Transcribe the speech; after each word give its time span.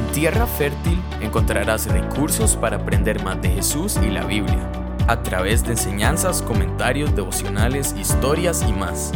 En 0.00 0.12
Tierra 0.12 0.46
Fértil 0.46 0.98
encontrarás 1.20 1.86
recursos 1.86 2.56
para 2.56 2.76
aprender 2.76 3.22
más 3.22 3.40
de 3.42 3.50
Jesús 3.50 3.98
y 4.02 4.10
la 4.10 4.24
Biblia, 4.24 4.72
a 5.06 5.22
través 5.22 5.62
de 5.62 5.72
enseñanzas, 5.72 6.40
comentarios, 6.40 7.14
devocionales, 7.14 7.94
historias 7.98 8.64
y 8.66 8.72
más. 8.72 9.12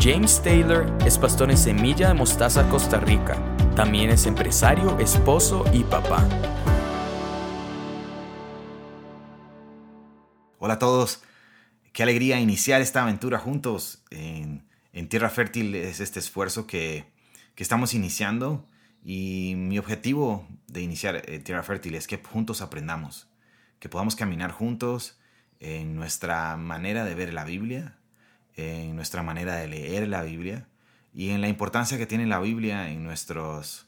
James 0.00 0.42
Taylor 0.42 0.86
es 1.04 1.18
pastor 1.18 1.50
en 1.50 1.58
Semilla 1.58 2.08
de 2.08 2.14
Mostaza, 2.14 2.66
Costa 2.70 2.98
Rica. 2.98 3.36
También 3.76 4.08
es 4.08 4.24
empresario, 4.24 4.98
esposo 4.98 5.66
y 5.70 5.84
papá. 5.84 6.26
Hola 10.58 10.74
a 10.74 10.78
todos, 10.78 11.22
qué 11.92 12.04
alegría 12.04 12.40
iniciar 12.40 12.80
esta 12.80 13.02
aventura 13.02 13.38
juntos. 13.38 14.02
En, 14.10 14.64
Tierra 15.10 15.28
Fértil 15.28 15.74
es 15.74 16.00
este 16.00 16.20
esfuerzo 16.20 16.66
que, 16.66 17.04
que 17.54 17.62
estamos 17.62 17.92
iniciando 17.92 18.66
y 19.04 19.54
mi 19.56 19.78
objetivo 19.78 20.46
de 20.68 20.82
iniciar 20.82 21.22
eh, 21.26 21.40
Tierra 21.40 21.62
Fértil 21.62 21.94
es 21.94 22.06
que 22.06 22.18
juntos 22.18 22.62
aprendamos, 22.62 23.28
que 23.78 23.88
podamos 23.88 24.14
caminar 24.14 24.52
juntos 24.52 25.18
en 25.60 25.96
nuestra 25.96 26.56
manera 26.56 27.04
de 27.04 27.14
ver 27.14 27.32
la 27.32 27.44
Biblia, 27.44 27.98
en 28.56 28.94
nuestra 28.94 29.22
manera 29.22 29.56
de 29.56 29.68
leer 29.68 30.08
la 30.08 30.22
Biblia 30.22 30.68
y 31.12 31.30
en 31.30 31.40
la 31.40 31.48
importancia 31.48 31.98
que 31.98 32.06
tiene 32.06 32.26
la 32.26 32.40
Biblia 32.40 32.90
en, 32.90 33.02
nuestros, 33.02 33.86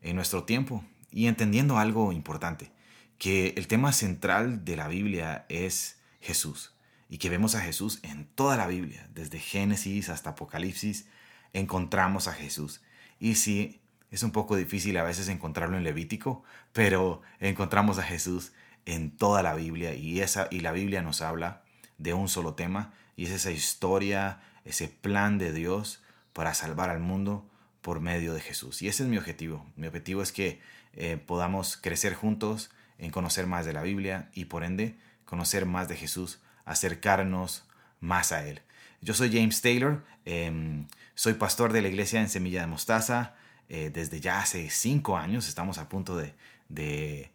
en 0.00 0.16
nuestro 0.16 0.44
tiempo 0.44 0.84
y 1.10 1.26
entendiendo 1.26 1.78
algo 1.78 2.12
importante, 2.12 2.72
que 3.18 3.54
el 3.56 3.68
tema 3.68 3.92
central 3.92 4.64
de 4.64 4.76
la 4.76 4.88
Biblia 4.88 5.44
es 5.48 6.00
Jesús 6.20 6.74
y 7.08 7.18
que 7.18 7.28
vemos 7.28 7.54
a 7.54 7.60
Jesús 7.60 8.00
en 8.02 8.26
toda 8.26 8.56
la 8.56 8.66
Biblia, 8.66 9.08
desde 9.12 9.38
Génesis 9.38 10.08
hasta 10.08 10.30
Apocalipsis, 10.30 11.06
encontramos 11.52 12.26
a 12.26 12.32
Jesús. 12.32 12.80
Y 13.20 13.34
si 13.34 13.81
es 14.12 14.22
un 14.22 14.30
poco 14.30 14.56
difícil 14.56 14.96
a 14.98 15.02
veces 15.02 15.28
encontrarlo 15.28 15.76
en 15.76 15.84
Levítico, 15.84 16.44
pero 16.72 17.22
encontramos 17.40 17.98
a 17.98 18.02
Jesús 18.02 18.52
en 18.84 19.10
toda 19.10 19.42
la 19.42 19.54
Biblia 19.54 19.94
y, 19.94 20.20
esa, 20.20 20.48
y 20.50 20.60
la 20.60 20.72
Biblia 20.72 21.02
nos 21.02 21.22
habla 21.22 21.62
de 21.98 22.14
un 22.14 22.28
solo 22.28 22.54
tema 22.54 22.92
y 23.16 23.24
es 23.24 23.30
esa 23.30 23.50
historia, 23.50 24.40
ese 24.64 24.88
plan 24.88 25.38
de 25.38 25.52
Dios 25.52 26.02
para 26.32 26.54
salvar 26.54 26.90
al 26.90 27.00
mundo 27.00 27.48
por 27.80 28.00
medio 28.00 28.34
de 28.34 28.40
Jesús. 28.40 28.82
Y 28.82 28.88
ese 28.88 29.02
es 29.02 29.08
mi 29.08 29.16
objetivo. 29.18 29.66
Mi 29.76 29.86
objetivo 29.86 30.22
es 30.22 30.30
que 30.30 30.60
eh, 30.94 31.16
podamos 31.16 31.76
crecer 31.76 32.14
juntos 32.14 32.70
en 32.98 33.10
conocer 33.10 33.46
más 33.46 33.64
de 33.64 33.72
la 33.72 33.82
Biblia 33.82 34.30
y 34.34 34.44
por 34.44 34.62
ende 34.62 34.96
conocer 35.24 35.64
más 35.64 35.88
de 35.88 35.96
Jesús, 35.96 36.40
acercarnos 36.64 37.64
más 38.00 38.32
a 38.32 38.46
Él. 38.46 38.60
Yo 39.00 39.14
soy 39.14 39.32
James 39.32 39.62
Taylor, 39.62 40.04
em, 40.24 40.86
soy 41.14 41.34
pastor 41.34 41.72
de 41.72 41.82
la 41.82 41.88
iglesia 41.88 42.20
en 42.20 42.28
Semilla 42.28 42.60
de 42.60 42.66
Mostaza. 42.66 43.34
Eh, 43.68 43.90
desde 43.92 44.20
ya 44.20 44.40
hace 44.40 44.68
cinco 44.70 45.16
años, 45.16 45.48
estamos 45.48 45.78
a 45.78 45.88
punto 45.88 46.16
de, 46.16 47.30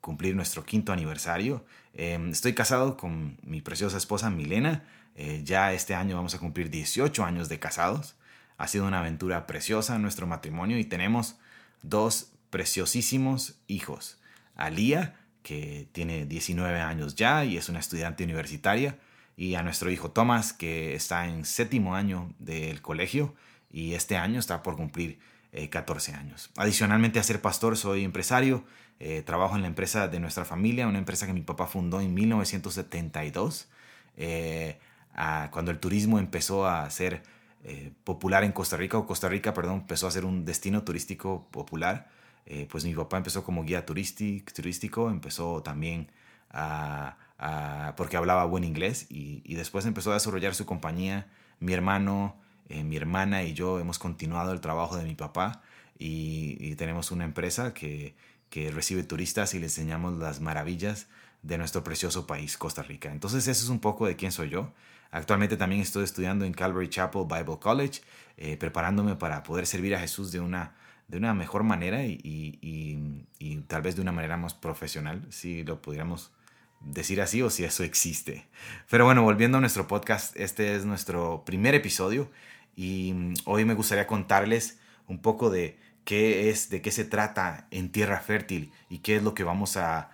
cumplir 0.00 0.36
nuestro 0.36 0.64
quinto 0.64 0.92
aniversario. 0.92 1.64
Em, 1.94 2.30
estoy 2.30 2.54
casado 2.54 2.96
con 2.96 3.38
mi 3.42 3.60
preciosa 3.60 3.96
esposa 3.96 4.30
Milena, 4.30 4.84
eh, 5.16 5.40
ya 5.44 5.72
este 5.72 5.94
año 5.94 6.16
vamos 6.16 6.34
a 6.34 6.38
cumplir 6.38 6.70
18 6.70 7.24
años 7.24 7.48
de 7.48 7.58
casados. 7.58 8.14
Ha 8.58 8.68
sido 8.68 8.86
una 8.86 9.00
aventura 9.00 9.46
preciosa 9.46 9.98
nuestro 9.98 10.26
matrimonio 10.26 10.78
y 10.78 10.84
tenemos 10.84 11.36
dos 11.82 12.30
preciosísimos 12.50 13.58
hijos. 13.66 14.18
Alía, 14.54 15.16
que 15.42 15.88
tiene 15.92 16.26
19 16.26 16.80
años 16.80 17.14
ya 17.14 17.44
y 17.44 17.56
es 17.56 17.68
una 17.68 17.78
estudiante 17.80 18.24
universitaria, 18.24 18.98
y 19.36 19.54
a 19.54 19.62
nuestro 19.62 19.90
hijo 19.90 20.10
Thomas, 20.10 20.52
que 20.52 20.94
está 20.94 21.26
en 21.26 21.44
séptimo 21.44 21.94
año 21.94 22.32
del 22.38 22.80
colegio 22.80 23.34
y 23.76 23.92
este 23.92 24.16
año 24.16 24.40
está 24.40 24.62
por 24.62 24.74
cumplir 24.74 25.18
14 25.70 26.10
eh, 26.10 26.14
años. 26.14 26.50
Adicionalmente 26.56 27.18
a 27.18 27.22
ser 27.22 27.42
pastor, 27.42 27.76
soy 27.76 28.04
empresario, 28.04 28.64
eh, 29.00 29.20
trabajo 29.20 29.54
en 29.54 29.60
la 29.60 29.68
empresa 29.68 30.08
de 30.08 30.18
nuestra 30.18 30.46
familia, 30.46 30.86
una 30.86 30.96
empresa 30.96 31.26
que 31.26 31.34
mi 31.34 31.42
papá 31.42 31.66
fundó 31.66 32.00
en 32.00 32.14
1972, 32.14 33.68
eh, 34.16 34.78
cuando 35.50 35.70
el 35.70 35.78
turismo 35.78 36.18
empezó 36.18 36.66
a 36.66 36.88
ser 36.88 37.22
popular 38.04 38.44
en 38.44 38.52
Costa 38.52 38.78
Rica, 38.78 38.96
o 38.96 39.06
Costa 39.06 39.28
Rica, 39.28 39.52
perdón, 39.52 39.80
empezó 39.80 40.06
a 40.06 40.10
ser 40.10 40.24
un 40.24 40.44
destino 40.44 40.82
turístico 40.82 41.46
popular. 41.50 42.08
pues 42.70 42.84
mi 42.84 42.94
papá 42.94 43.16
empezó 43.18 43.42
como 43.44 43.64
guía 43.64 43.84
turístico, 43.84 45.10
empezó 45.10 45.62
también 45.62 46.10
porque 47.96 48.16
hablaba 48.16 48.44
buen 48.44 48.64
inglés 48.64 49.06
y, 49.10 49.42
y 49.44 49.54
después 49.54 49.84
empezó 49.86 50.12
a 50.12 50.14
desarrollar 50.14 50.54
su 50.54 50.64
compañía. 50.64 51.26
Mi 51.60 51.72
hermano, 51.72 52.36
eh, 52.68 52.84
mi 52.84 52.96
hermana 52.96 53.42
y 53.42 53.54
yo 53.54 53.78
hemos 53.78 53.98
continuado 53.98 54.52
el 54.52 54.60
trabajo 54.60 54.96
de 54.96 55.04
mi 55.04 55.14
papá 55.14 55.62
y, 55.98 56.74
tenemos 56.76 57.10
una 57.10 57.24
empresa 57.24 57.72
que, 57.72 58.14
que, 58.50 58.70
recibe 58.70 59.02
turistas 59.02 59.54
y 59.54 59.58
les 59.58 59.78
enseñamos 59.78 60.18
las 60.18 60.40
maravillas 60.40 61.06
de 61.42 61.58
nuestro 61.58 61.84
precioso 61.84 62.26
país, 62.26 62.58
Costa 62.58 62.82
Rica. 62.82 63.10
Entonces 63.10 63.46
eso 63.48 63.64
es 63.64 63.70
un 63.70 63.80
poco 63.80 64.06
de 64.06 64.16
quién 64.16 64.32
soy 64.32 64.50
yo. 64.50 64.72
Actualmente 65.10 65.56
también 65.56 65.80
estoy 65.80 66.04
estudiando 66.04 66.44
en 66.44 66.52
Calvary 66.52 66.88
Chapel 66.88 67.22
Bible 67.26 67.58
College, 67.60 68.02
eh, 68.36 68.56
preparándome 68.56 69.16
para 69.16 69.42
poder 69.42 69.66
servir 69.66 69.94
a 69.94 70.00
Jesús 70.00 70.32
de 70.32 70.40
una, 70.40 70.74
de 71.08 71.16
una 71.16 71.32
mejor 71.32 71.62
manera 71.62 72.04
y, 72.04 72.20
y, 72.22 73.24
y, 73.38 73.56
tal 73.62 73.82
vez 73.82 73.96
de 73.96 74.02
una 74.02 74.12
manera 74.12 74.36
más 74.36 74.54
profesional, 74.54 75.24
si 75.30 75.62
lo 75.62 75.80
pudiéramos 75.80 76.32
decir 76.80 77.20
así 77.22 77.40
o 77.42 77.50
si 77.50 77.64
eso 77.64 77.84
existe. 77.84 78.46
Pero 78.90 79.04
bueno, 79.04 79.22
volviendo 79.22 79.58
a 79.58 79.60
nuestro 79.60 79.86
podcast, 79.86 80.36
este 80.36 80.74
es 80.74 80.84
nuestro 80.84 81.44
primer 81.46 81.74
episodio 81.74 82.30
y 82.76 83.12
mm, 83.12 83.34
hoy 83.46 83.64
me 83.64 83.74
gustaría 83.74 84.06
contarles 84.06 84.78
un 85.08 85.18
poco 85.18 85.50
de 85.50 85.78
qué 86.04 86.50
es, 86.50 86.70
de 86.70 86.82
qué 86.82 86.92
se 86.92 87.04
trata 87.04 87.66
en 87.70 87.90
Tierra 87.90 88.20
Fértil 88.20 88.72
y 88.88 88.98
qué 88.98 89.16
es 89.16 89.22
lo 89.22 89.34
que 89.34 89.42
vamos 89.42 89.76
a, 89.76 90.10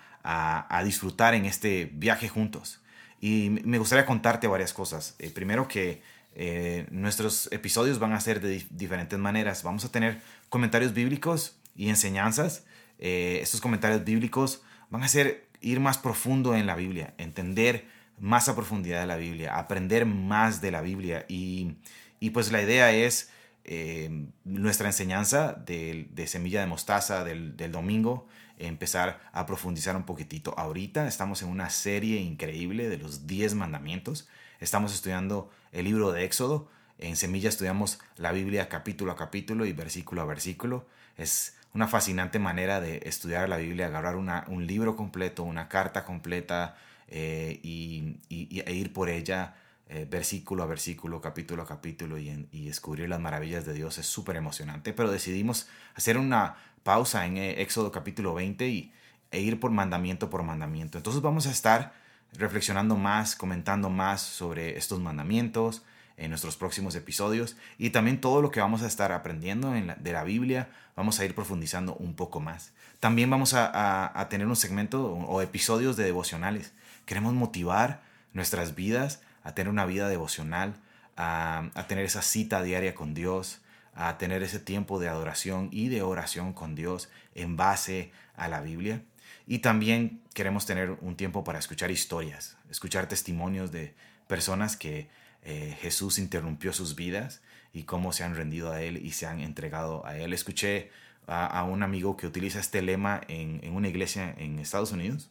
disfrutar 0.85 1.35
en 1.35 1.45
este 1.45 1.91
viaje 1.93 2.29
juntos. 2.29 2.81
Y 3.21 3.51
me 3.65 3.79
gustaría 3.79 4.07
contarte 4.07 4.47
varias 4.47 4.73
cosas. 4.73 5.17
Eh, 5.19 5.31
primero 5.31 5.67
que 5.69 6.03
eh, 6.35 6.87
nuestros 6.91 7.51
episodios 7.53 7.99
van 7.99 8.13
a 8.13 8.21
ser 8.21 8.41
de 8.41 8.65
diferentes 8.71 9.19
maneras. 9.19 9.63
Vamos 9.65 9.85
a 9.85 9.91
tener 9.91 10.21
comentarios 10.49 10.95
bíblicos 10.95 11.57
y 11.75 11.89
enseñanzas. 11.89 12.65
Eh, 12.99 13.41
estos 13.43 13.61
comentarios 13.61 14.05
bíblicos 14.05 14.63
van 14.91 15.03
a 15.03 15.09
ser 15.09 15.49
ir 15.61 15.81
más 15.81 15.99
profundo 15.99 16.55
en 16.55 16.67
la 16.67 16.77
Biblia, 16.77 17.15
entender 17.19 17.87
más 18.19 18.49
a 18.49 18.55
profundidad 18.55 19.01
de 19.01 19.07
la 19.07 19.17
Biblia, 19.17 19.59
aprender 19.59 20.07
más 20.07 20.61
de 20.61 20.71
la 20.71 20.81
Biblia 20.81 21.27
y 21.29 21.77
y 22.23 22.31
pues 22.31 22.53
la 22.53 22.63
idea 22.63 22.93
es 22.93 23.31
eh, 23.65 24.29
nuestra 24.45 24.87
enseñanza 24.87 25.55
de, 25.55 26.07
semilla 26.29 26.61
de 26.61 26.69
mostaza 26.69 27.25
del, 27.25 27.57
domingo, 27.73 28.29
empezar 28.59 29.21
a 29.33 29.45
profundizar 29.45 29.97
un 29.97 30.05
poquitito. 30.05 30.57
Ahorita 30.57 31.09
estamos 31.09 31.43
en 31.43 31.49
una 31.49 31.69
serie 31.69 32.21
increíble 32.21 32.89
de 32.89 32.99
los 32.99 33.27
10 33.27 33.57
mandamientos. 33.57 34.29
Estamos 34.61 34.95
estudiando 34.95 35.51
el 35.73 35.87
libro 35.87 36.13
de 36.13 36.25
Éxodo. 36.25 36.69
En 36.99 37.17
Semilla 37.17 37.49
estudiamos 37.49 37.99
la 38.17 38.31
Biblia 38.31 38.69
capítulo 38.69 39.11
a 39.11 39.17
capítulo 39.17 39.67
y 39.67 39.73
versículo 39.73 40.23
a 40.23 40.25
versículo. 40.25 40.87
Es 41.17 41.57
una 41.75 41.89
fascinante 41.89 42.39
manera 42.39 42.81
de 42.81 43.03
estudiar 43.05 43.49
la 43.49 43.57
Biblia, 43.57 43.87
agarrar 43.89 44.15
un 44.15 44.67
libro 44.69 44.95
completo, 44.95 45.43
una 45.43 45.69
carta 45.69 46.05
completa 46.05 46.77
eh, 47.09 47.59
y, 47.65 48.21
e 48.31 48.73
ir 48.75 48.93
por 48.93 49.09
ella 49.09 49.57
eh, 49.89 50.07
versículo 50.09 50.63
a 50.63 50.67
versículo, 50.67 51.21
capítulo 51.21 51.65
a 51.65 51.67
capítulo 51.67 52.17
y, 52.17 52.65
descubrir 52.65 53.09
las 53.09 53.21
maravillas 53.21 53.67
de 53.67 53.75
Dios 53.75 53.99
es 53.99 54.07
súper 54.07 54.37
emocionante. 54.37 54.93
Pero 54.93 55.11
decidimos 55.11 55.69
hacer 55.95 56.17
una 56.17 56.57
pausa 56.83 57.27
en 57.27 57.37
eh, 57.37 57.61
Éxodo 57.61 57.93
capítulo 57.93 58.33
20 58.33 58.69
y, 58.69 58.93
e 59.31 59.41
ir 59.41 59.61
por 59.61 59.71
mandamiento 59.71 60.31
por 60.31 60.43
mandamiento. 60.45 60.97
Entonces 60.97 61.21
vamos 61.21 61.47
a 61.47 61.51
estar 61.51 61.93
reflexionando 62.33 62.97
más, 62.97 63.37
comentando 63.37 63.91
más 63.91 64.23
sobre 64.23 64.79
estos 64.79 65.01
mandamientos 65.01 65.83
en 66.17 66.31
nuestros 66.31 66.57
próximos 66.57 66.95
episodios 66.95 67.57
y 67.77 67.91
también 67.91 68.21
todo 68.21 68.41
lo 68.41 68.51
que 68.51 68.61
vamos 68.61 68.83
a 68.83 68.87
estar 68.87 69.13
aprendiendo 69.13 69.75
en 69.75 69.95
de 69.99 70.13
la 70.13 70.25
Biblia, 70.25 70.71
vamos 70.97 71.21
a 71.21 71.25
ir 71.25 71.35
profundizando 71.35 71.97
un 71.97 72.15
poco 72.15 72.41
más. 72.41 72.73
También 73.01 73.29
vamos 73.29 73.53
a 73.55 74.27
tener 74.31 74.47
un 74.47 74.57
segmento 74.57 75.13
o 75.13 75.43
episodios 75.43 75.97
de 75.97 76.05
devocionales. 76.05 76.73
Queremos 77.05 77.35
motivar 77.35 78.03
nuestras 78.33 78.75
vidas 78.75 79.21
a 79.45 79.55
tener 79.55 79.71
una 79.71 79.87
vida 79.87 80.09
devocional, 80.09 80.75
a, 81.17 81.71
tener 81.89 82.05
esa 82.05 82.23
cita 82.23 82.63
diaria 82.63 82.95
con 82.95 83.15
Dios, 83.15 83.61
a 83.95 84.17
tener 84.19 84.43
ese 84.43 84.59
tiempo 84.59 84.99
de 84.99 85.09
adoración 85.09 85.69
y 85.71 85.89
de 85.89 86.03
oración 86.03 86.53
con 86.53 86.75
Dios 86.75 87.11
en 87.35 87.57
base 87.57 88.13
a 88.35 88.49
la 88.49 88.61
Biblia. 88.61 89.03
Y 89.47 89.59
también 89.59 90.23
queremos 90.35 90.67
tener 90.67 90.97
un 91.01 91.17
tiempo 91.17 91.45
para 91.45 91.59
escuchar 91.59 91.91
historias, 91.91 92.57
escuchar 92.71 93.09
testimonios 93.09 93.73
de 93.73 93.95
personas 94.27 94.77
que 94.77 95.09
eh, 95.43 95.77
Jesús 95.81 96.19
interrumpió 96.19 96.73
sus 96.73 96.95
vidas 96.95 97.43
y 97.73 97.83
cómo 97.83 98.13
se 98.13 98.25
han 98.25 98.37
rendido 98.37 98.71
a 98.71 98.81
Él 98.83 98.99
y 98.99 99.13
se 99.13 99.27
han 99.27 99.41
entregado 99.41 100.07
a 100.07 100.17
Él. 100.17 100.33
Escuché 100.33 100.91
a, 101.27 101.65
un 101.65 101.83
amigo 101.83 102.17
que 102.17 102.27
utiliza 102.27 102.61
este 102.61 102.83
lema 102.83 103.21
en, 103.29 103.61
una 103.75 103.89
iglesia 103.89 104.35
en 104.39 104.59
Estados 104.59 104.93
Unidos 104.93 105.31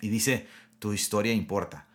y 0.00 0.08
dice, 0.08 0.46
tu 0.78 0.92
historia 0.92 1.32
importa 1.32 1.86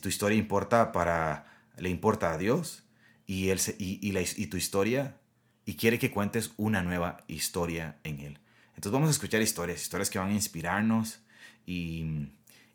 tu 0.00 0.08
historia 0.08 0.38
importa 0.38 0.92
para, 0.92 1.46
le 1.76 1.88
importa 1.90 2.32
a 2.32 2.38
Dios 2.38 2.84
y, 3.26 3.48
él, 3.50 3.60
y, 3.78 4.00
y 4.16 4.46
tu 4.46 4.56
historia 4.56 5.16
y 5.64 5.76
quiere 5.76 5.98
que 5.98 6.10
cuentes 6.10 6.52
una 6.56 6.82
nueva 6.82 7.18
historia 7.28 7.98
en 8.04 8.20
Él. 8.20 8.38
Entonces 8.74 8.92
vamos 8.92 9.08
a 9.08 9.12
escuchar 9.12 9.42
historias, 9.42 9.82
historias 9.82 10.10
que 10.10 10.18
van 10.18 10.30
a 10.30 10.34
inspirarnos 10.34 11.20
y, 11.66 12.28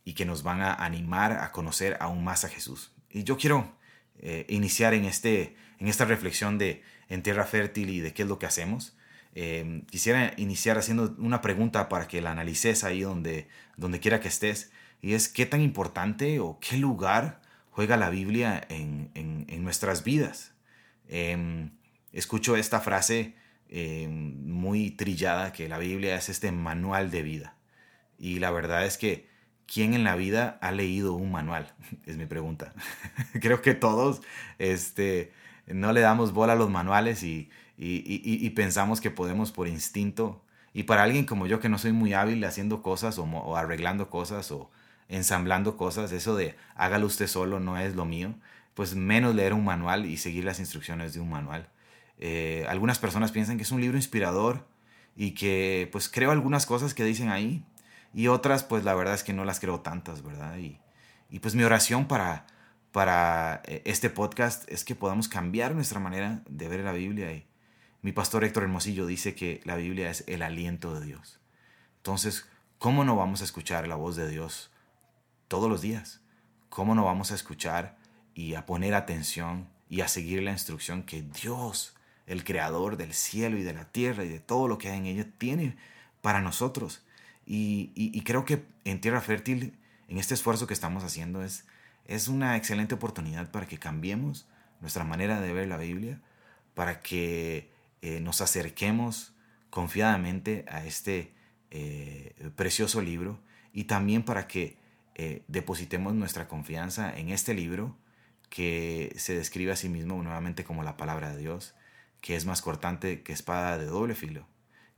y 0.06 0.14
que 0.14 0.26
nos 0.26 0.44
van 0.44 0.62
a 0.62 0.74
animar 0.74 1.34
a 1.34 1.52
conocer 1.52 1.98
aún 2.00 2.24
más 2.24 2.46
a 2.46 2.50
Jesús. 2.50 2.92
Y 3.10 3.24
yo 3.24 3.38
quiero 3.38 3.76
eh, 4.20 4.46
iniciar 4.50 4.94
en, 4.94 5.06
este, 5.06 5.56
en 5.80 5.88
esta 5.88 6.06
reflexión 6.06 6.58
de 6.58 6.84
en 7.10 7.24
tierra 7.24 7.46
fértil 7.46 7.90
y 7.90 8.00
de 8.00 8.14
qué 8.14 8.24
es 8.24 8.30
lo 8.30 8.40
que 8.40 8.46
hacemos. 8.46 8.96
Eh, 9.34 9.84
quisiera 9.90 10.34
iniciar 10.38 10.78
haciendo 10.78 11.16
una 11.20 11.42
pregunta 11.42 11.90
para 11.90 12.08
que 12.08 12.22
la 12.22 12.32
analices 12.32 12.84
ahí 12.84 13.02
donde, 13.02 13.48
donde 13.76 14.00
quiera 14.00 14.20
que 14.20 14.28
estés. 14.28 14.72
Y 15.02 15.14
es 15.14 15.30
qué 15.30 15.46
tan 15.46 15.62
importante 15.62 16.40
o 16.40 16.60
qué 16.60 16.78
lugar 16.78 17.42
juega 17.70 17.98
la 17.98 18.10
Biblia 18.10 18.66
en, 18.70 19.12
en, 19.14 19.64
nuestras 19.64 20.04
vidas. 20.04 20.54
Em, 21.08 21.72
escucho 22.14 22.56
esta 22.56 22.80
frase 22.80 23.36
em, 23.70 24.34
muy 24.46 24.92
trillada 24.92 25.52
que 25.52 25.70
la 25.70 25.78
Biblia 25.78 26.16
es 26.16 26.30
este 26.30 26.52
manual 26.52 27.12
de 27.12 27.22
vida. 27.22 27.56
Y 28.18 28.40
la 28.40 28.52
verdad 28.52 28.86
es 28.86 28.98
que 28.98 29.28
¿quién 29.68 29.94
en 29.94 30.04
la 30.04 30.16
vida 30.16 30.58
ha 30.62 30.72
leído 30.72 31.14
un 31.14 31.32
manual? 31.32 31.74
Es 32.06 32.18
mi 32.18 32.26
pregunta. 32.26 32.74
Creo 33.42 33.62
que 33.62 33.76
todos 33.76 34.22
este, 34.58 35.32
no 35.68 35.92
le 35.92 36.02
damos 36.02 36.34
bola 36.34 36.54
a 36.54 36.56
los 36.56 36.70
manuales 36.70 37.22
y, 37.24 37.50
y, 37.78 38.50
pensamos 38.52 39.02
que 39.02 39.12
podemos 39.12 39.52
por 39.52 39.68
instinto. 39.68 40.44
Y 40.74 40.84
para 40.84 41.04
alguien 41.04 41.26
como 41.26 41.48
yo 41.48 41.60
que 41.60 41.70
no 41.70 41.78
soy 41.78 41.92
muy 41.92 42.14
hábil 42.14 42.44
haciendo 42.44 42.82
cosas 42.82 43.20
o, 43.20 43.58
arreglando 43.58 44.10
cosas 44.10 44.52
o 44.52 44.72
ensamblando 45.10 45.78
cosas, 45.78 46.12
eso 46.12 46.36
de 46.36 46.56
hágalo 46.76 47.08
usted 47.08 47.28
solo 47.28 47.60
no 47.60 47.78
es 47.78 47.96
lo 47.96 48.06
mío, 48.06 48.36
pues 48.74 48.96
menos 48.96 49.36
leer 49.36 49.54
un 49.54 49.66
manual 49.66 50.06
y 50.06 50.18
seguir 50.18 50.46
las 50.46 50.60
instrucciones 50.60 51.14
de 51.14 51.20
un 51.20 51.30
manual. 51.30 51.70
Eh, 52.20 52.66
algunas 52.70 53.00
personas 53.00 53.32
piensan 53.32 53.58
que 53.58 53.64
es 53.64 53.72
un 53.72 53.82
libro 53.82 53.98
inspirador 53.98 54.68
y 55.16 55.32
que 55.32 55.90
pues 55.92 56.10
creo 56.10 56.32
algunas 56.32 56.66
cosas 56.66 56.94
que 56.94 57.04
dicen 57.04 57.30
ahí, 57.30 57.64
y 58.14 58.28
otras, 58.30 58.64
pues 58.64 58.84
la 58.84 58.96
verdad 58.96 59.14
es 59.14 59.24
que 59.24 59.34
no 59.34 59.46
las 59.46 59.60
creo 59.60 59.82
tantas, 59.82 60.24
¿verdad? 60.24 60.58
Y, 60.58 60.80
y 61.30 61.40
pues 61.40 61.56
mi 61.56 61.64
oración 61.64 62.08
para, 62.08 62.48
para 62.92 63.62
eh, 63.66 63.82
este 63.86 64.10
podcast 64.10 64.70
es 64.72 64.84
que 64.84 64.96
podamos 64.96 65.28
cambiar 65.28 65.76
nuestra 65.76 66.00
manera 66.00 66.42
de 66.50 66.68
ver 66.68 66.80
la 66.80 66.94
Biblia. 66.94 67.32
Y 67.32 67.46
mi 68.02 68.12
pastor 68.12 68.44
Héctor 68.44 68.64
Hermosillo 68.64 69.06
dice 69.06 69.36
que 69.36 69.62
la 69.66 69.76
Biblia 69.76 70.10
es 70.10 70.24
el 70.28 70.42
aliento 70.42 71.00
de 71.00 71.06
Dios. 71.06 71.40
Entonces, 71.98 72.48
¿cómo 72.80 73.04
no 73.04 73.16
vamos 73.16 73.42
a 73.42 73.44
escuchar 73.44 73.88
la 73.88 73.96
voz 73.96 74.16
de 74.16 74.30
Dios 74.30 74.72
todos 75.48 75.70
los 75.70 75.82
días? 75.82 76.22
¿Cómo 76.70 76.96
no 76.96 77.06
vamos 77.06 77.32
a 77.32 77.36
escuchar 77.36 77.98
y 78.34 78.56
a 78.56 78.66
poner 78.66 78.94
atención 78.94 79.68
y 79.90 80.02
a 80.02 80.08
seguir 80.08 80.44
la 80.44 80.52
instrucción 80.52 81.04
que 81.04 81.22
Dios, 81.22 81.96
el 82.26 82.44
creador 82.44 82.98
del 82.98 83.14
cielo 83.14 83.58
y 83.58 83.64
de 83.64 83.74
la 83.74 83.86
tierra 83.86 84.24
y 84.24 84.30
de 84.30 84.40
todo 84.40 84.68
lo 84.68 84.78
que 84.78 84.90
hay 84.90 84.98
en 84.98 85.06
ella, 85.06 85.28
tiene 85.38 85.78
para 86.22 86.42
nosotros? 86.42 87.02
Y, 87.46 88.22
creo 88.26 88.44
que 88.44 88.66
en 88.84 89.00
Tierra 89.00 89.22
Fértil, 89.22 89.74
en 90.10 90.18
este 90.18 90.34
esfuerzo 90.34 90.68
que 90.68 90.74
estamos 90.74 91.04
haciendo, 91.04 91.44
es, 91.44 91.66
es 92.06 92.28
una 92.28 92.58
excelente 92.58 92.96
oportunidad 92.96 93.50
para 93.52 93.68
que 93.68 93.78
cambiemos 93.78 94.46
nuestra 94.82 95.06
manera 95.06 95.40
de 95.40 95.54
ver 95.54 95.68
la 95.70 95.78
Biblia, 95.78 96.20
para 96.74 97.00
que 97.02 97.72
eh, 98.02 98.20
nos 98.20 98.42
acerquemos 98.42 99.34
confiadamente 99.70 100.66
a 100.70 100.86
este 100.86 101.32
eh, 101.72 102.34
precioso 102.56 103.02
libro 103.02 103.40
y 103.74 103.86
también 103.86 104.24
para 104.24 104.48
que 104.48 104.78
eh, 105.20 105.42
depositemos 105.48 106.14
nuestra 106.14 106.48
confianza 106.48 107.12
en 107.18 107.30
este 107.30 107.56
libro 107.56 107.98
que 108.52 109.16
se 109.18 109.36
describe 109.36 109.72
a 109.72 109.76
sí 109.76 109.90
mismo 109.90 110.22
nuevamente 110.22 110.64
como 110.64 110.84
la 110.84 110.96
palabra 110.96 111.32
de 111.32 111.40
Dios, 111.40 111.74
que 112.22 112.36
es 112.36 112.46
más 112.46 112.62
cortante 112.62 113.24
que 113.24 113.34
espada 113.34 113.80
de 113.80 113.88
doble 113.88 114.14
filo, 114.14 114.46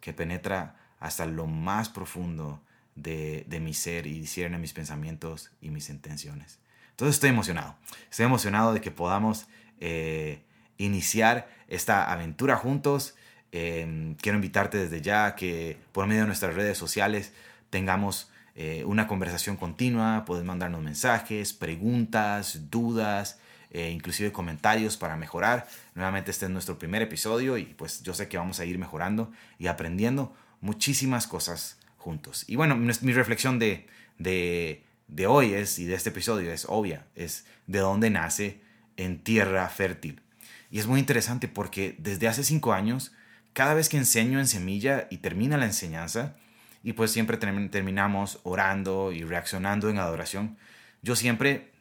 que 0.01 0.11
penetra 0.11 0.75
hasta 0.99 1.25
lo 1.25 1.47
más 1.47 1.87
profundo 1.87 2.61
de, 2.95 3.45
mi 3.61 3.73
ser 3.73 4.07
y 4.07 4.19
discierne 4.19 4.57
mis 4.57 4.73
pensamientos 4.73 5.51
y 5.61 5.69
mis 5.69 5.89
intenciones. 5.89 6.59
Entonces 6.91 7.15
estoy 7.15 7.29
emocionado. 7.29 7.77
Estoy 8.11 8.25
emocionado 8.25 8.73
de 8.73 8.81
que 8.81 8.91
podamos 8.91 9.47
eh, 9.79 10.43
iniciar 10.77 11.49
esta 11.69 12.11
aventura 12.11 12.57
juntos. 12.57 13.15
Em, 13.53 14.15
quiero 14.15 14.35
invitarte 14.37 14.77
desde 14.77 15.01
ya 15.01 15.33
que 15.35 15.77
por 15.93 16.07
medio 16.07 16.23
de 16.23 16.27
nuestras 16.27 16.55
redes 16.55 16.77
sociales 16.77 17.31
tengamos 17.69 18.29
eh, 18.61 18.83
una 18.83 19.07
conversación 19.07 19.55
continua. 19.55 20.25
Puedes 20.25 20.43
mandarnos 20.43 20.83
mensajes, 20.83 21.53
preguntas, 21.53 22.69
dudas, 22.69 23.39
eh, 23.71 23.89
inclusive 23.89 24.33
comentarios 24.33 24.97
para 24.97 25.15
mejorar. 25.15 25.65
Nuevamente 25.95 26.29
este 26.29 26.47
es 26.47 26.51
nuestro 26.51 26.77
primer 26.77 27.01
episodio 27.01 27.57
y 27.57 27.63
pues 27.63 28.03
yo 28.03 28.13
sé 28.13 28.27
que 28.27 28.37
vamos 28.37 28.59
a 28.59 28.65
ir 28.65 28.77
mejorando 28.77 29.31
y 29.59 29.67
aprendiendo 29.67 30.35
muchísimas 30.59 31.25
cosas 31.25 31.77
juntos. 31.95 32.43
Y 32.47 32.57
bueno, 32.57 32.75
mi 32.75 33.13
reflexión 33.13 33.59
de, 33.59 33.87
de, 34.17 34.83
de 35.07 35.25
hoy 35.25 35.53
es, 35.53 35.79
y 35.79 35.85
de 35.85 35.95
este 35.95 36.09
episodio 36.09 36.51
es 36.51 36.65
obvia, 36.67 37.05
es 37.15 37.45
de 37.65 37.79
dónde 37.79 38.09
nace 38.09 38.59
en 38.97 39.23
tierra 39.23 39.69
fértil. 39.69 40.21
Y 40.69 40.79
es 40.79 40.85
muy 40.85 40.99
interesante 40.99 41.47
porque 41.47 41.95
desde 41.97 42.27
hace 42.27 42.43
cinco 42.43 42.73
años, 42.73 43.13
cada 43.53 43.73
vez 43.73 43.87
que 43.87 43.95
enseño 43.95 44.37
en 44.37 44.47
semilla 44.47 45.07
y 45.09 45.19
termina 45.19 45.55
la 45.55 45.65
enseñanza, 45.65 46.35
y 46.83 46.93
pues 46.93 47.11
siempre 47.11 47.37
terminamos 47.37 48.39
orando 48.43 49.11
y 49.11 49.23
reaccionando 49.23 49.89
en 49.89 49.99
adoración, 49.99 50.57
yo 51.01 51.15
siempre 51.15 51.71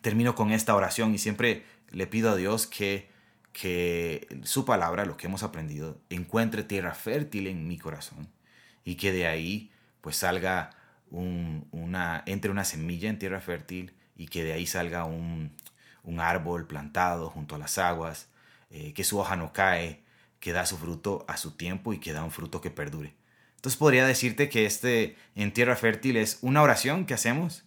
termino 0.00 0.34
con 0.34 0.50
esta 0.52 0.74
oración 0.74 1.14
y 1.14 1.18
siempre 1.18 1.64
le 1.90 2.06
pido 2.06 2.30
a 2.30 2.36
Dios 2.36 2.66
que 2.66 3.14
que 3.54 4.26
su 4.42 4.64
palabra, 4.64 5.06
lo 5.06 5.16
que 5.16 5.28
hemos 5.28 5.44
aprendido, 5.44 5.96
encuentre 6.10 6.64
tierra 6.64 6.92
fértil 6.92 7.46
en 7.46 7.68
mi 7.68 7.78
corazón 7.78 8.28
y 8.84 8.96
que 8.96 9.12
de 9.12 9.28
ahí 9.28 9.70
pues 10.00 10.16
salga 10.16 10.70
una, 11.10 12.24
entre 12.26 12.50
una 12.50 12.64
semilla 12.64 13.08
en 13.08 13.20
tierra 13.20 13.40
fértil 13.40 13.94
y 14.16 14.26
que 14.26 14.42
de 14.42 14.52
ahí 14.52 14.66
salga 14.66 15.04
un, 15.04 15.56
árbol 16.18 16.66
plantado 16.66 17.30
junto 17.30 17.54
a 17.54 17.58
las 17.58 17.78
aguas, 17.78 18.28
eh, 18.70 18.92
que 18.92 19.04
su 19.04 19.18
hoja 19.18 19.36
no 19.36 19.52
cae, 19.52 20.02
que 20.40 20.52
da 20.52 20.66
su 20.66 20.76
fruto 20.76 21.24
a 21.28 21.36
su 21.36 21.52
tiempo 21.52 21.92
y 21.92 22.00
que 22.00 22.12
da 22.12 22.24
un 22.24 22.32
fruto 22.32 22.60
que 22.60 22.70
perdure. 22.70 23.14
Entonces 23.64 23.78
podría 23.78 24.06
decirte 24.06 24.50
que 24.50 24.66
este 24.66 25.16
en 25.34 25.50
tierra 25.50 25.74
fértil 25.74 26.18
es 26.18 26.38
una 26.42 26.60
oración 26.60 27.06
que 27.06 27.14
hacemos 27.14 27.64